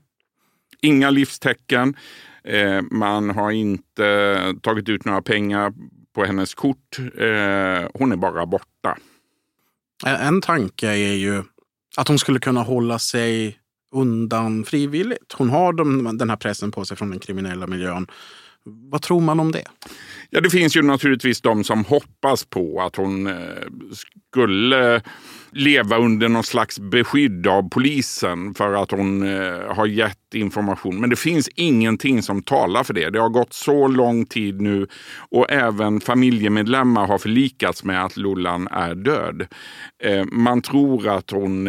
Inga 0.81 1.11
livstecken. 1.11 1.97
Eh, 2.45 2.83
man 2.91 3.31
har 3.31 3.51
inte 3.51 4.55
tagit 4.63 4.89
ut 4.89 5.05
några 5.05 5.23
pengar 5.23 5.73
på 6.15 6.25
hennes 6.25 6.55
kort. 6.55 6.99
Eh, 6.99 7.89
hon 7.95 8.13
är 8.13 8.17
bara 8.17 8.47
borta. 8.47 8.99
En 10.07 10.41
tanke 10.41 10.89
är 10.89 11.15
ju 11.15 11.43
att 11.97 12.09
hon 12.09 12.19
skulle 12.19 12.39
kunna 12.39 12.63
hålla 12.63 12.99
sig 12.99 13.59
undan 13.95 14.65
frivilligt. 14.65 15.33
Hon 15.33 15.51
har 15.51 15.73
den 16.19 16.31
här 16.31 16.37
pressen 16.37 16.73
på 16.73 16.85
sig 16.85 16.97
från 16.97 17.11
den 17.11 17.21
kriminella 17.21 17.67
miljön. 17.67 18.07
Vad 18.65 19.03
tror 19.03 19.21
man 19.21 19.41
om 19.41 19.53
det? 19.53 19.65
Ja, 20.31 20.41
det 20.41 20.51
finns 20.51 20.77
ju 20.77 20.83
naturligtvis 20.83 21.41
de 21.41 21.65
som 21.65 21.85
hoppas 21.85 22.45
på 22.45 22.81
att 22.81 22.97
hon 22.97 23.27
eh, 23.27 23.35
skulle 24.37 25.03
leva 25.51 25.99
under 25.99 26.29
någon 26.29 26.45
slags 26.45 26.81
beskydd 26.81 27.47
av 27.47 27.69
polisen 27.69 28.55
för 28.55 28.75
att 28.75 28.91
hon 28.91 29.23
eh, 29.23 29.75
har 29.75 29.87
gett 29.87 30.35
information. 30.35 31.01
Men 31.01 31.11
det 31.11 31.17
finns 31.17 31.49
ingenting 31.55 32.23
som 32.23 32.43
talar 32.43 32.85
för 32.85 32.95
det. 32.95 33.11
Det 33.11 33.21
har 33.21 33.29
gått 33.29 33.53
så 33.53 33.89
lång 33.89 34.27
tid 34.27 34.61
nu 34.61 34.87
och 35.31 35.51
även 35.51 36.01
familjemedlemmar 36.01 37.07
har 37.07 37.19
förlikats 37.19 37.85
med 37.85 38.05
att 38.05 38.17
Lullan 38.17 38.69
är 38.69 38.95
död. 38.95 39.47
Eh, 40.03 40.25
man 40.25 40.63
tror 40.63 41.09
att 41.09 41.31
hon 41.31 41.67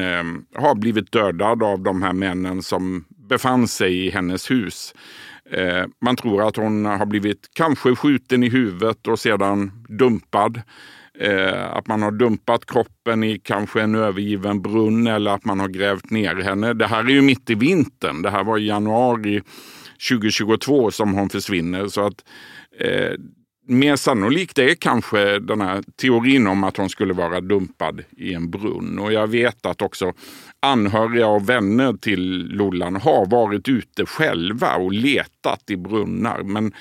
har 0.55 0.75
blivit 0.75 1.11
dödad 1.11 1.63
av 1.63 1.79
de 1.79 2.01
här 2.01 2.13
männen 2.13 2.63
som 2.63 3.05
befann 3.29 3.67
sig 3.67 4.05
i 4.05 4.09
hennes 4.09 4.51
hus. 4.51 4.93
Eh, 5.53 5.85
man 6.01 6.15
tror 6.15 6.47
att 6.47 6.55
hon 6.55 6.85
har 6.85 7.05
blivit 7.05 7.49
kanske 7.53 7.95
skjuten 7.95 8.43
i 8.43 8.49
huvudet 8.49 9.07
och 9.07 9.19
sedan 9.19 9.71
dumpad. 9.89 10.61
Eh, 11.19 11.75
att 11.75 11.87
man 11.87 12.01
har 12.01 12.11
dumpat 12.11 12.65
kroppen 12.65 13.23
i 13.23 13.39
kanske 13.39 13.81
en 13.81 13.95
övergiven 13.95 14.61
brunn 14.61 15.07
eller 15.07 15.31
att 15.31 15.45
man 15.45 15.59
har 15.59 15.67
grävt 15.67 16.09
ner 16.09 16.35
henne. 16.35 16.73
Det 16.73 16.87
här 16.87 17.03
är 17.03 17.09
ju 17.09 17.21
mitt 17.21 17.49
i 17.49 17.55
vintern. 17.55 18.21
Det 18.21 18.29
här 18.29 18.43
var 18.43 18.57
i 18.57 18.67
januari 18.67 19.41
2022 20.09 20.91
som 20.91 21.13
hon 21.13 21.29
försvinner. 21.29 21.87
Så 21.87 22.05
att 22.05 22.23
eh, 22.79 23.11
mer 23.67 23.95
sannolikt 23.95 24.59
är 24.59 24.75
kanske 24.75 25.39
den 25.39 25.61
här 25.61 25.83
teorin 26.01 26.47
om 26.47 26.63
att 26.63 26.77
hon 26.77 26.89
skulle 26.89 27.13
vara 27.13 27.41
dumpad 27.41 28.03
i 28.17 28.33
en 28.33 28.51
brunn. 28.51 28.99
Och 28.99 29.13
jag 29.13 29.27
vet 29.27 29.65
att 29.65 29.81
också 29.81 30.13
anhöriga 30.63 31.27
och 31.27 31.49
vänner 31.49 31.93
till 31.93 32.47
Lollan 32.47 32.95
har 32.95 33.25
varit 33.25 33.69
ute 33.69 34.05
själva 34.05 34.75
och 34.75 34.93
letat 34.93 35.69
i 35.69 35.77
brunnar. 35.77 36.43
Men 36.43 36.73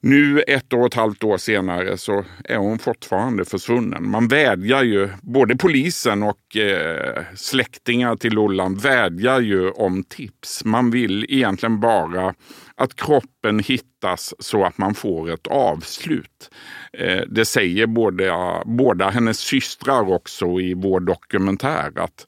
nu 0.00 0.40
ett 0.40 0.72
och 0.72 0.86
ett 0.86 0.94
halvt 0.94 1.24
år 1.24 1.36
senare 1.36 1.98
så 1.98 2.24
är 2.44 2.56
hon 2.56 2.78
fortfarande 2.78 3.44
försvunnen. 3.44 4.10
Man 4.10 4.28
vädjar 4.28 4.82
ju, 4.82 5.08
både 5.22 5.56
polisen 5.56 6.22
och 6.22 6.56
eh, 6.56 7.22
släktingar 7.34 8.16
till 8.16 8.32
Lollan 8.32 8.76
vädjar 8.76 9.40
ju 9.40 9.70
om 9.70 10.04
tips. 10.04 10.64
Man 10.64 10.90
vill 10.90 11.26
egentligen 11.28 11.80
bara 11.80 12.34
att 12.74 12.94
kroppen 12.96 13.58
hittas 13.58 14.34
så 14.38 14.64
att 14.64 14.78
man 14.78 14.94
får 14.94 15.30
ett 15.30 15.46
avslut. 15.46 16.50
Eh, 16.98 17.22
det 17.28 17.44
säger 17.44 17.86
båda, 17.86 18.62
båda 18.64 19.10
hennes 19.10 19.38
systrar 19.38 20.12
också 20.12 20.60
i 20.60 20.74
vår 20.74 21.00
dokumentär. 21.00 21.92
att 21.96 22.26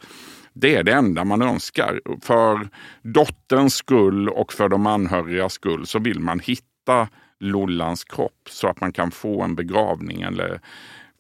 det 0.59 0.77
är 0.77 0.83
det 0.83 0.93
enda 0.93 1.25
man 1.25 1.43
önskar. 1.43 2.01
För 2.23 2.69
dotterns 3.03 3.75
skull 3.75 4.29
och 4.29 4.53
för 4.53 4.69
de 4.69 4.87
anhörigas 4.87 5.53
skull 5.53 5.87
så 5.87 5.99
vill 5.99 6.21
man 6.21 6.41
hitta 6.41 7.09
Lollans 7.41 8.05
kropp 8.05 8.49
så 8.51 8.69
att 8.69 8.81
man 8.81 8.93
kan 8.93 9.11
få 9.11 9.43
en 9.43 9.55
begravning 9.55 10.23
eller 10.23 10.61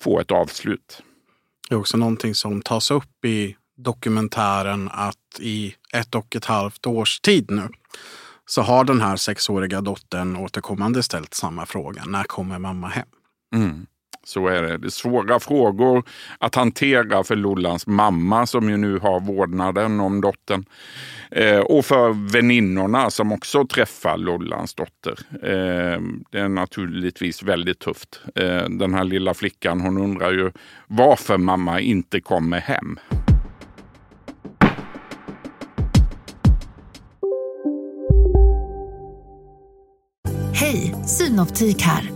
få 0.03 0.20
ett 0.20 0.31
avslut. 0.31 1.03
Det 1.68 1.75
är 1.75 1.79
också 1.79 1.96
någonting 1.96 2.35
som 2.35 2.62
tas 2.62 2.90
upp 2.90 3.25
i 3.25 3.57
dokumentären 3.77 4.90
att 4.92 5.40
i 5.40 5.75
ett 5.92 6.14
och 6.14 6.37
ett 6.37 6.44
halvt 6.44 6.87
års 6.87 7.20
tid 7.20 7.51
nu 7.51 7.68
så 8.46 8.62
har 8.62 8.85
den 8.85 9.01
här 9.01 9.16
sexåriga 9.16 9.81
dottern 9.81 10.37
återkommande 10.37 11.03
ställt 11.03 11.35
samma 11.35 11.66
fråga. 11.66 12.05
När 12.05 12.25
kommer 12.25 12.59
mamma 12.59 12.88
hem? 12.88 13.09
Mm. 13.55 13.87
Så 14.26 14.48
är 14.48 14.62
det. 14.62 14.78
Det 14.78 14.86
är 14.86 14.90
svåra 14.90 15.40
frågor 15.40 16.04
att 16.38 16.54
hantera 16.54 17.24
för 17.24 17.36
Lollans 17.36 17.86
mamma 17.86 18.46
som 18.46 18.70
ju 18.70 18.76
nu 18.76 18.98
har 18.98 19.20
vårdnaden 19.20 20.00
om 20.00 20.20
dottern. 20.20 20.64
Eh, 21.30 21.58
och 21.58 21.84
för 21.84 22.32
väninnorna 22.32 23.10
som 23.10 23.32
också 23.32 23.66
träffar 23.66 24.16
Lollans 24.16 24.74
dotter. 24.74 25.18
Eh, 25.42 26.00
det 26.30 26.38
är 26.38 26.48
naturligtvis 26.48 27.42
väldigt 27.42 27.78
tufft. 27.78 28.20
Eh, 28.34 28.64
den 28.68 28.94
här 28.94 29.04
lilla 29.04 29.34
flickan 29.34 29.80
hon 29.80 29.98
undrar 29.98 30.32
ju 30.32 30.52
varför 30.86 31.38
mamma 31.38 31.80
inte 31.80 32.20
kommer 32.20 32.60
hem. 32.60 32.98
Hej, 40.52 40.94
Synoptik 41.06 41.82
här. 41.82 42.15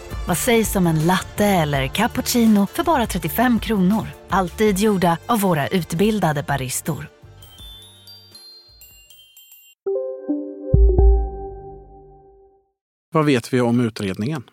Vad 0.31 0.37
sägs 0.37 0.75
om 0.75 0.87
en 0.87 1.05
latte 1.05 1.45
eller 1.45 1.87
cappuccino 1.87 2.67
för 2.67 2.83
bara 2.83 3.05
35 3.05 3.59
kronor? 3.59 4.07
Alltid 4.29 4.79
gjorda 4.79 5.17
av 5.25 5.39
våra 5.41 5.67
utbildade 5.67 6.43
baristor. 6.43 7.07
Vad 13.13 13.25
vet 13.25 13.53
vi 13.53 13.61
om 13.61 13.79
utredningen? 13.79 14.43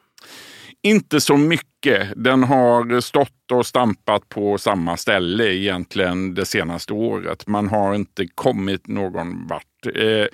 Inte 0.82 1.20
så 1.20 1.36
mycket. 1.36 2.08
Den 2.16 2.44
har 2.44 3.00
stått 3.00 3.52
och 3.52 3.66
stampat 3.66 4.28
på 4.28 4.58
samma 4.58 4.96
ställe 4.96 5.54
egentligen 5.54 6.34
det 6.34 6.46
senaste 6.46 6.92
året. 6.92 7.46
Man 7.46 7.68
har 7.68 7.94
inte 7.94 8.26
kommit 8.34 8.86
någon 8.86 9.46
vart. 9.46 9.96
Eh, 9.96 10.26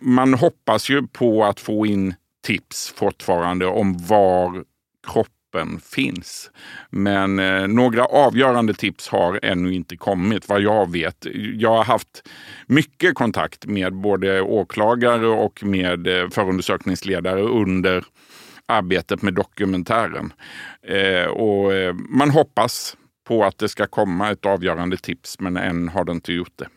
man 0.00 0.34
hoppas 0.34 0.90
ju 0.90 1.06
på 1.06 1.44
att 1.44 1.60
få 1.60 1.86
in 1.86 2.14
tips 2.46 2.92
fortfarande 2.96 3.66
om 3.66 4.06
var 4.06 4.71
kroppen 5.06 5.80
finns. 5.80 6.50
Men 6.90 7.38
eh, 7.38 7.66
några 7.68 8.04
avgörande 8.04 8.74
tips 8.74 9.08
har 9.08 9.40
ännu 9.42 9.74
inte 9.74 9.96
kommit 9.96 10.48
vad 10.48 10.60
jag 10.60 10.92
vet. 10.92 11.26
Jag 11.54 11.76
har 11.76 11.84
haft 11.84 12.28
mycket 12.66 13.14
kontakt 13.14 13.66
med 13.66 13.94
både 13.94 14.40
åklagare 14.40 15.26
och 15.26 15.64
med 15.64 16.06
eh, 16.06 16.28
förundersökningsledare 16.30 17.40
under 17.42 18.04
arbetet 18.66 19.22
med 19.22 19.34
dokumentären. 19.34 20.32
Eh, 20.86 21.26
och 21.26 21.74
eh, 21.74 21.94
man 21.94 22.30
hoppas 22.30 22.96
på 23.24 23.44
att 23.44 23.58
det 23.58 23.68
ska 23.68 23.86
komma 23.86 24.30
ett 24.30 24.46
avgörande 24.46 24.96
tips 24.96 25.40
men 25.40 25.56
än 25.56 25.88
har 25.88 26.04
det 26.04 26.12
inte 26.12 26.32
gjort 26.32 26.52
det. 26.56 26.68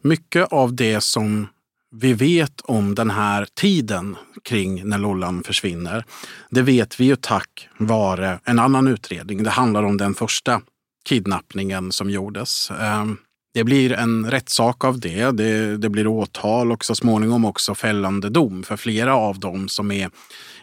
Mycket 0.00 0.52
av 0.52 0.76
det 0.76 1.00
som 1.00 1.46
vi 1.90 2.12
vet 2.12 2.60
om 2.60 2.94
den 2.94 3.10
här 3.10 3.46
tiden 3.54 4.16
kring 4.44 4.88
när 4.88 4.98
Lollan 4.98 5.42
försvinner, 5.42 6.04
det 6.50 6.62
vet 6.62 7.00
vi 7.00 7.04
ju 7.04 7.16
tack 7.16 7.68
vare 7.78 8.40
en 8.44 8.58
annan 8.58 8.88
utredning. 8.88 9.42
Det 9.42 9.50
handlar 9.50 9.82
om 9.82 9.96
den 9.96 10.14
första 10.14 10.60
kidnappningen 11.08 11.92
som 11.92 12.10
gjordes. 12.10 12.70
Ehm, 12.70 13.16
det 13.54 13.64
blir 13.64 13.92
en 13.92 14.30
rättssak 14.30 14.84
av 14.84 15.00
det. 15.00 15.30
det. 15.30 15.76
Det 15.76 15.88
blir 15.88 16.06
åtal 16.06 16.72
och 16.72 16.84
så 16.84 16.94
småningom 16.94 17.44
också 17.44 17.74
fällande 17.74 18.30
dom 18.30 18.62
för 18.62 18.76
flera 18.76 19.16
av 19.16 19.38
dem 19.38 19.68
som 19.68 19.90
är 19.90 20.10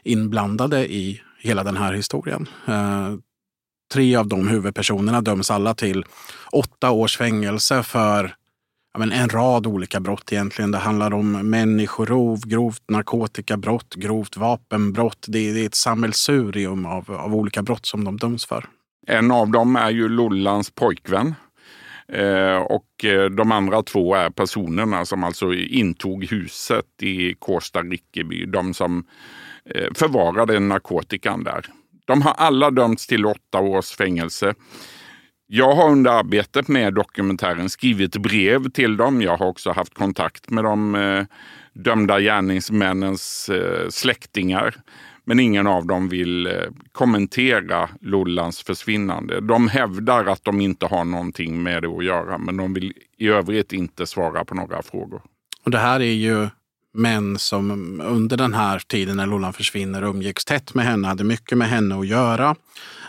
inblandade 0.03 0.93
i 0.93 1.21
hela 1.39 1.63
den 1.63 1.77
här 1.77 1.93
historien. 1.93 2.49
Ehm, 2.67 3.21
tre 3.93 4.15
av 4.15 4.27
de 4.27 4.47
huvudpersonerna 4.47 5.21
döms 5.21 5.51
alla 5.51 5.73
till 5.73 6.05
åtta 6.51 6.91
års 6.91 7.17
fängelse 7.17 7.83
för 7.83 8.35
ja, 8.95 8.99
men 8.99 9.11
en 9.11 9.29
rad 9.29 9.67
olika 9.67 9.99
brott 9.99 10.33
egentligen. 10.33 10.71
Det 10.71 10.77
handlar 10.77 11.13
om 11.13 11.49
människorov, 11.49 12.39
grovt 12.45 12.83
narkotikabrott, 12.89 13.95
grovt 13.95 14.37
vapenbrott. 14.37 15.25
Det 15.27 15.49
är, 15.49 15.53
det 15.53 15.61
är 15.61 15.65
ett 15.65 15.75
sammelsurium 15.75 16.85
av, 16.85 17.11
av 17.11 17.35
olika 17.35 17.61
brott 17.61 17.85
som 17.85 18.03
de 18.03 18.17
döms 18.17 18.45
för. 18.45 18.65
En 19.07 19.31
av 19.31 19.51
dem 19.51 19.75
är 19.75 19.89
ju 19.89 20.09
Lollans 20.09 20.71
pojkvän. 20.71 21.35
Eh, 22.07 22.57
och 22.57 23.05
eh, 23.05 23.29
de 23.29 23.51
andra 23.51 23.83
två 23.83 24.15
är 24.15 24.29
personerna 24.29 25.05
som 25.05 25.23
alltså 25.23 25.53
intog 25.53 26.25
huset 26.25 26.85
i 27.01 27.33
Kårsta 27.33 27.81
Rickeby. 27.81 28.45
De 28.45 28.73
som 28.73 29.03
eh, 29.75 29.87
förvarade 29.95 30.59
narkotikan 30.59 31.43
där. 31.43 31.65
De 32.05 32.21
har 32.21 32.33
alla 32.33 32.71
dömts 32.71 33.07
till 33.07 33.25
åtta 33.25 33.59
års 33.59 33.91
fängelse. 33.91 34.53
Jag 35.47 35.75
har 35.75 35.91
under 35.91 36.11
arbetet 36.11 36.67
med 36.67 36.93
dokumentären 36.93 37.69
skrivit 37.69 38.17
brev 38.17 38.69
till 38.69 38.97
dem. 38.97 39.21
Jag 39.21 39.37
har 39.37 39.45
också 39.45 39.71
haft 39.71 39.93
kontakt 39.93 40.49
med 40.49 40.63
de 40.63 40.95
eh, 40.95 41.25
dömda 41.73 42.19
gärningsmännens 42.19 43.49
eh, 43.49 43.89
släktingar. 43.89 44.75
Men 45.23 45.39
ingen 45.39 45.67
av 45.67 45.87
dem 45.87 46.09
vill 46.09 46.47
eh, 46.47 46.53
kommentera 46.91 47.89
Lollans 48.01 48.61
försvinnande. 48.61 49.41
De 49.41 49.67
hävdar 49.67 50.25
att 50.25 50.43
de 50.43 50.61
inte 50.61 50.85
har 50.85 51.03
någonting 51.03 51.63
med 51.63 51.83
det 51.83 51.89
att 51.89 52.05
göra, 52.05 52.37
men 52.37 52.57
de 52.57 52.73
vill 52.73 52.93
i 53.17 53.27
övrigt 53.27 53.73
inte 53.73 54.07
svara 54.07 54.45
på 54.45 54.55
några 54.55 54.81
frågor. 54.81 55.21
Och 55.63 55.71
det 55.71 55.77
här 55.77 55.99
är 55.99 56.13
ju 56.13 56.47
män 56.93 57.39
som 57.39 58.01
under 58.01 58.37
den 58.37 58.53
här 58.53 58.79
tiden 58.79 59.17
när 59.17 59.25
Lollan 59.25 59.53
försvinner 59.53 60.03
umgicks 60.03 60.45
tätt 60.45 60.73
med 60.73 60.85
henne, 60.85 61.07
hade 61.07 61.23
mycket 61.23 61.57
med 61.57 61.67
henne 61.67 61.99
att 61.99 62.07
göra. 62.07 62.55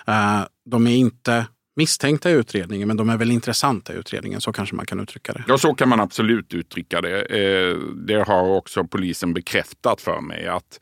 Eh, 0.06 0.40
de 0.64 0.86
är 0.86 0.96
inte 0.96 1.46
misstänkta 1.76 2.30
i 2.30 2.32
utredningen, 2.32 2.88
men 2.88 2.96
de 2.96 3.08
är 3.08 3.16
väl 3.16 3.30
intressanta 3.30 3.94
i 3.94 3.96
utredningen. 3.96 4.40
Så 4.40 4.52
kanske 4.52 4.74
man 4.74 4.86
kan 4.86 5.00
uttrycka 5.00 5.32
det. 5.32 5.44
Ja, 5.48 5.58
så 5.58 5.74
kan 5.74 5.88
man 5.88 6.00
absolut 6.00 6.54
uttrycka 6.54 7.00
det. 7.00 7.20
Eh, 7.20 7.76
det 7.78 8.22
har 8.26 8.56
också 8.56 8.84
polisen 8.84 9.34
bekräftat 9.34 10.00
för 10.00 10.20
mig 10.20 10.46
att 10.46 10.78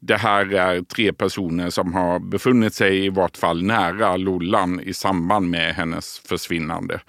det 0.00 0.16
här 0.16 0.54
är 0.54 0.82
tre 0.82 1.12
personer 1.12 1.70
som 1.70 1.94
har 1.94 2.18
befunnit 2.18 2.74
sig 2.74 3.04
i 3.04 3.08
vart 3.08 3.36
fall 3.36 3.62
nära 3.62 4.16
Lollan 4.16 4.80
i 4.80 4.94
samband 4.94 5.50
med 5.50 5.74
hennes 5.74 6.18
försvinnande. 6.18 7.00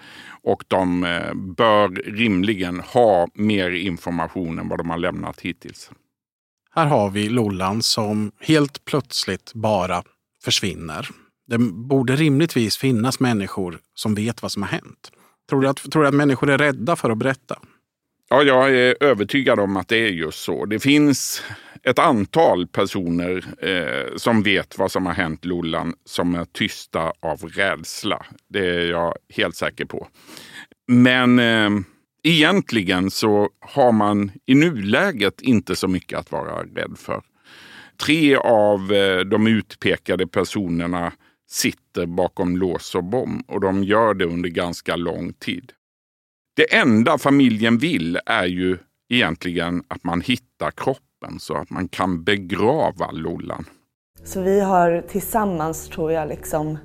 Och 0.44 0.64
de 0.68 1.04
eh, 1.04 1.34
bör 1.34 1.90
rimligen 1.90 2.80
ha 2.80 3.28
mer 3.34 3.72
information 3.72 4.60
än 4.60 4.70
vad 4.70 4.80
de 4.80 4.90
har 4.90 4.98
lämnat 4.98 5.42
hittills. 5.42 5.92
Här 6.72 6.86
har 6.86 7.10
vi 7.10 7.30
Lollan 7.30 7.82
som 7.82 8.32
helt 8.40 8.86
plötsligt 8.86 9.54
bara 9.54 10.04
försvinner. 10.44 11.10
Det 11.48 11.58
borde 11.58 12.16
rimligtvis 12.16 12.78
finnas 12.78 13.20
människor 13.20 13.80
som 13.94 14.16
vet 14.16 14.42
vad 14.42 14.52
som 14.52 14.62
har 14.62 14.70
hänt. 14.70 15.12
Tror 15.50 15.62
du 15.62 15.68
att, 15.68 15.78
tror 15.92 16.02
du 16.02 16.08
att 16.08 16.14
människor 16.14 16.50
är 16.50 16.58
rädda 16.58 16.96
för 16.96 17.10
att 17.10 17.18
berätta? 17.18 17.60
Ja, 18.30 18.44
jag 18.44 18.76
är 18.76 19.04
övertygad 19.04 19.60
om 19.60 19.78
att 19.78 19.88
det 19.88 19.98
är 19.98 20.10
just 20.10 20.40
så. 20.40 20.66
Det 20.66 20.80
finns 20.80 21.44
ett 21.84 22.00
antal 22.00 22.68
personer 22.68 23.46
eh, 23.62 24.16
som 24.16 24.44
vet 24.44 24.78
vad 24.78 24.92
som 24.92 25.06
har 25.06 25.14
hänt 25.14 25.46
Lollan 25.46 25.94
som 26.06 26.36
är 26.36 26.46
tysta 26.46 27.14
av 27.20 27.42
rädsla. 27.42 28.26
Det 28.50 28.66
är 28.66 28.90
jag 28.90 29.16
helt 29.30 29.56
säker 29.56 29.86
på. 29.86 30.08
Men 30.88 31.40
eh, 31.40 31.70
egentligen 32.24 33.12
så 33.12 33.50
har 33.60 33.92
man 33.92 34.32
i 34.46 34.56
nuläget 34.56 35.42
inte 35.42 35.76
så 35.76 35.88
mycket 35.88 36.20
att 36.20 36.32
vara 36.32 36.64
rädd 36.64 36.96
för. 36.98 37.22
Tre 37.98 38.36
av 38.36 38.94
eh, 38.94 39.20
de 39.20 39.48
utpekade 39.48 40.28
personerna 40.28 41.12
sitter 41.48 42.06
bakom 42.06 42.58
lås 42.58 42.96
och 42.96 43.04
bom 43.04 43.44
och 43.48 43.62
de 43.62 43.84
gör 43.84 44.14
det 44.14 44.26
under 44.26 44.50
ganska 44.50 44.96
lång 44.96 45.34
tid. 45.34 45.72
Det 46.56 46.76
enda 46.76 47.18
familjen 47.18 47.78
vill 47.78 48.20
är 48.26 48.46
ju 48.46 48.78
egentligen 49.10 49.84
att 49.88 50.04
man 50.04 50.22
hittar 50.22 50.72
kroppen 50.72 51.40
så 51.40 51.56
att 51.56 51.70
man 51.70 51.88
kan 51.88 52.24
begrava 52.24 53.12
Lollan. 53.12 53.66
Så 54.24 54.42
vi 54.42 54.60
har 54.60 55.04
tillsammans, 55.08 55.90
tror 55.90 56.12
jag, 56.12 56.30
liksom 56.30 56.78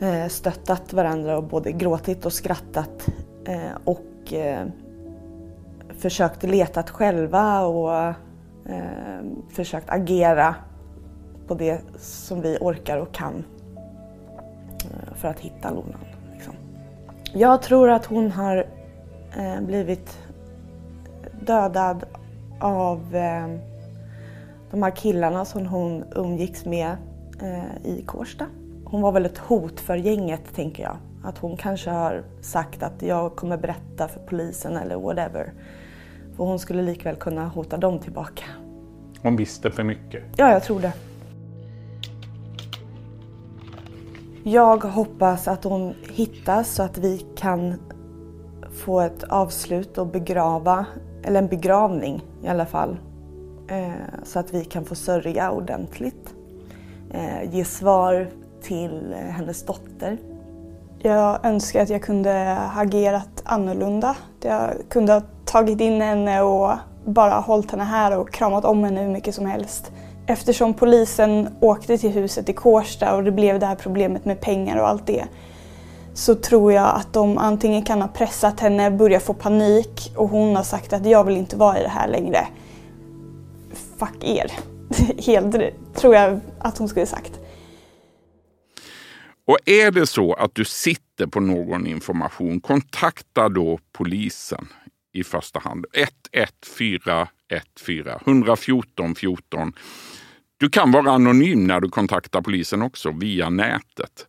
eh, 0.00 0.28
stöttat 0.28 0.92
varandra 0.92 1.36
och 1.36 1.44
både 1.44 1.72
gråtit 1.72 2.26
och 2.26 2.32
skrattat 2.32 3.08
eh, 3.46 3.76
och 3.84 4.32
eh, 4.32 4.66
försökt 5.98 6.42
leta 6.42 6.82
själva 6.82 7.60
och 7.60 8.14
försökt 9.50 9.90
agera 9.90 10.54
på 11.48 11.54
det 11.54 11.80
som 11.98 12.40
vi 12.40 12.58
orkar 12.60 12.98
och 12.98 13.12
kan 13.12 13.44
för 15.14 15.28
att 15.28 15.40
hitta 15.40 15.70
Lollan. 15.70 16.04
Jag 17.36 17.62
tror 17.62 17.90
att 17.90 18.06
hon 18.06 18.32
har 18.32 18.66
eh, 19.36 19.60
blivit 19.60 20.18
dödad 21.40 22.04
av 22.60 23.16
eh, 23.16 23.46
de 24.70 24.82
här 24.82 24.96
killarna 24.96 25.44
som 25.44 25.66
hon 25.66 26.04
umgicks 26.16 26.64
med 26.64 26.96
eh, 27.42 27.86
i 27.90 28.02
Kårsta. 28.06 28.46
Hon 28.84 29.02
var 29.02 29.12
väl 29.12 29.26
ett 29.26 29.38
hot 29.38 29.80
för 29.80 29.96
gänget, 29.96 30.54
tänker 30.54 30.82
jag. 30.82 30.96
Att 31.24 31.38
hon 31.38 31.56
kanske 31.56 31.90
har 31.90 32.22
sagt 32.40 32.82
att 32.82 33.02
jag 33.02 33.36
kommer 33.36 33.56
berätta 33.56 34.08
för 34.08 34.20
polisen 34.20 34.76
eller 34.76 34.96
whatever. 34.96 35.52
För 36.36 36.44
hon 36.44 36.58
skulle 36.58 36.82
likväl 36.82 37.16
kunna 37.16 37.48
hota 37.48 37.76
dem 37.76 37.98
tillbaka. 37.98 38.44
Hon 39.22 39.36
visste 39.36 39.70
för 39.70 39.82
mycket? 39.82 40.22
Ja, 40.36 40.50
jag 40.52 40.62
tror 40.62 40.80
det. 40.80 40.92
Jag 44.46 44.84
hoppas 44.84 45.48
att 45.48 45.64
hon 45.64 45.94
hittas 46.12 46.74
så 46.74 46.82
att 46.82 46.98
vi 46.98 47.26
kan 47.36 47.74
få 48.84 49.00
ett 49.00 49.22
avslut 49.22 49.98
och 49.98 50.06
begrava, 50.06 50.86
eller 51.22 51.38
en 51.38 51.48
begravning 51.48 52.24
i 52.42 52.48
alla 52.48 52.66
fall. 52.66 52.96
Eh, 53.68 53.90
så 54.24 54.38
att 54.38 54.54
vi 54.54 54.64
kan 54.64 54.84
få 54.84 54.94
sörja 54.94 55.50
ordentligt. 55.50 56.34
Eh, 57.10 57.54
ge 57.54 57.64
svar 57.64 58.30
till 58.62 59.14
hennes 59.28 59.66
dotter. 59.66 60.18
Jag 60.98 61.46
önskar 61.46 61.82
att 61.82 61.90
jag 61.90 62.02
kunde 62.02 62.30
ha 62.32 62.80
agerat 62.82 63.42
annorlunda. 63.44 64.16
Jag 64.42 64.70
kunde 64.88 65.12
ha 65.12 65.22
tagit 65.44 65.80
in 65.80 66.00
henne 66.00 66.42
och 66.42 66.72
bara 67.04 67.34
hållit 67.34 67.70
henne 67.70 67.84
här 67.84 68.18
och 68.18 68.32
kramat 68.32 68.64
om 68.64 68.84
henne 68.84 69.02
hur 69.02 69.12
mycket 69.12 69.34
som 69.34 69.46
helst. 69.46 69.92
Eftersom 70.26 70.74
polisen 70.74 71.48
åkte 71.60 71.98
till 71.98 72.10
huset 72.10 72.48
i 72.48 72.52
Kårsta 72.52 73.16
och 73.16 73.24
det 73.24 73.32
blev 73.32 73.58
det 73.58 73.66
här 73.66 73.74
problemet 73.74 74.24
med 74.24 74.40
pengar 74.40 74.76
och 74.76 74.88
allt 74.88 75.06
det 75.06 75.24
så 76.14 76.34
tror 76.34 76.72
jag 76.72 76.96
att 76.96 77.12
de 77.12 77.38
antingen 77.38 77.82
kan 77.82 78.00
ha 78.00 78.08
pressat 78.08 78.60
henne, 78.60 78.90
börjat 78.90 79.22
få 79.22 79.34
panik 79.34 80.12
och 80.16 80.28
hon 80.28 80.56
har 80.56 80.62
sagt 80.62 80.92
att 80.92 81.06
jag 81.06 81.24
vill 81.24 81.36
inte 81.36 81.56
vara 81.56 81.80
i 81.80 81.82
det 81.82 81.88
här 81.88 82.08
längre. 82.08 82.46
Fuck 83.98 84.24
er. 84.24 84.52
Helt 85.26 85.56
tror 85.94 86.14
jag 86.14 86.40
att 86.58 86.78
hon 86.78 86.88
skulle 86.88 87.06
sagt. 87.06 87.40
Och 89.46 89.58
är 89.64 89.90
det 89.90 90.06
så 90.06 90.32
att 90.32 90.54
du 90.54 90.64
sitter 90.64 91.26
på 91.26 91.40
någon 91.40 91.86
information, 91.86 92.60
kontakta 92.60 93.48
då 93.48 93.78
polisen 93.92 94.68
i 95.12 95.24
första 95.24 95.58
hand. 95.58 95.86
114 95.92 97.26
114 98.26 99.14
14 99.14 99.72
du 100.58 100.68
kan 100.68 100.92
vara 100.92 101.10
anonym 101.10 101.66
när 101.66 101.80
du 101.80 101.88
kontaktar 101.88 102.42
polisen 102.42 102.82
också, 102.82 103.10
via 103.10 103.50
nätet. 103.50 104.26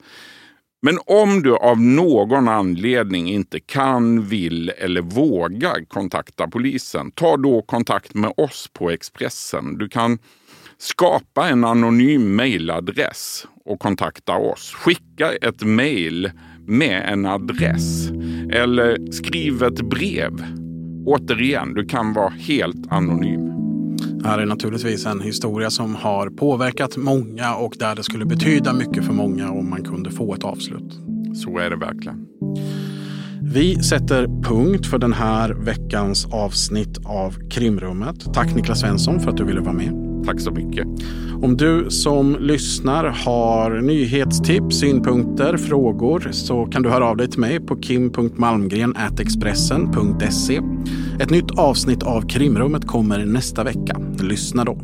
Men 0.82 0.99
om 1.05 1.41
du 1.41 1.55
av 1.55 1.82
någon 1.82 2.47
anledning 2.47 3.30
inte 3.30 3.59
kan, 3.59 4.28
vill 4.28 4.69
eller 4.69 5.01
vågar 5.01 5.86
kontakta 5.88 6.47
polisen, 6.47 7.11
ta 7.11 7.38
då 7.38 7.61
kontakt 7.61 8.13
med 8.13 8.34
oss 8.38 8.69
på 8.73 8.91
Expressen. 8.91 9.78
Du 9.78 9.89
kan 9.89 10.17
skapa 10.78 11.49
en 11.49 11.63
anonym 11.63 12.36
mejladress 12.36 13.47
och 13.65 13.80
kontakta 13.80 14.38
oss. 14.38 14.73
Skicka 14.73 15.32
ett 15.32 15.63
mejl 15.63 16.32
med 16.67 17.09
en 17.13 17.26
adress 17.26 18.09
eller 18.51 19.11
skriv 19.11 19.63
ett 19.63 19.82
brev. 19.82 20.45
Återigen, 21.05 21.73
du 21.73 21.86
kan 21.86 22.13
vara 22.13 22.30
helt 22.30 22.91
anonym. 22.91 23.64
Det 23.98 24.28
här 24.28 24.39
är 24.39 24.46
naturligtvis 24.46 25.06
en 25.06 25.22
historia 25.22 25.70
som 25.70 25.96
har 25.96 26.30
påverkat 26.30 26.98
många 26.98 27.56
och 27.56 27.76
där 27.80 27.96
det 27.96 28.04
skulle 28.04 28.26
betyda 28.26 28.74
mycket 28.74 29.06
för 29.06 29.14
många 29.14 29.52
om 29.52 29.70
man 29.70 29.84
kunde 29.84 30.12
få 30.12 30.34
ett 30.34 30.43
avslut. 30.43 31.00
Så 31.43 31.60
är 31.60 31.70
det 31.70 31.76
verkligen. 31.76 32.26
Vi 33.41 33.84
sätter 33.84 34.28
punkt 34.43 34.86
för 34.86 34.98
den 34.98 35.14
här 35.14 35.50
veckans 35.50 36.26
avsnitt 36.26 36.98
av 37.06 37.50
Krimrummet. 37.50 38.34
Tack 38.34 38.56
Niklas 38.56 38.80
Svensson 38.80 39.20
för 39.20 39.30
att 39.30 39.38
du 39.38 39.43
ville 39.43 39.62
vara 39.62 39.74
med. 39.74 40.06
Tack 40.26 40.39
så 40.39 40.52
mycket. 40.52 40.88
Om 41.41 41.58
du 41.58 41.89
som 41.89 42.38
lyssnar 42.39 43.04
har 43.04 43.82
nyhetstips, 43.82 44.80
synpunkter, 44.80 45.58
frågor 45.58 46.30
så 46.32 46.66
kan 46.66 46.82
du 46.82 46.89
höra 46.89 47.06
av 47.06 47.18
dig 47.18 47.28
till 47.28 47.39
mig 47.39 47.60
på 47.60 47.76
kim.malmgren.expressen.se. 47.76 50.62
Ett 51.20 51.30
nytt 51.30 51.51
avsnitt 51.51 52.03
av 52.03 52.22
Krimrummet 52.22 52.88
kommer 52.88 53.26
nästa 53.26 53.63
vecka. 53.63 53.99
Lyssna 54.20 54.63
då. 54.63 54.78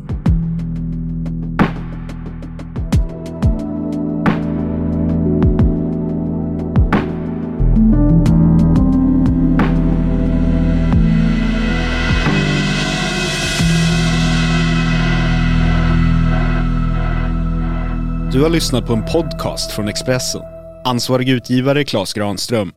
Du 18.32 18.42
har 18.42 18.50
lyssnat 18.50 18.86
på 18.86 18.92
en 18.92 19.04
podcast 19.04 19.72
från 19.72 19.88
Expressen. 19.88 20.42
Ansvarig 20.84 21.28
utgivare 21.28 21.84
Klas 21.84 22.12
Granström 22.12 22.72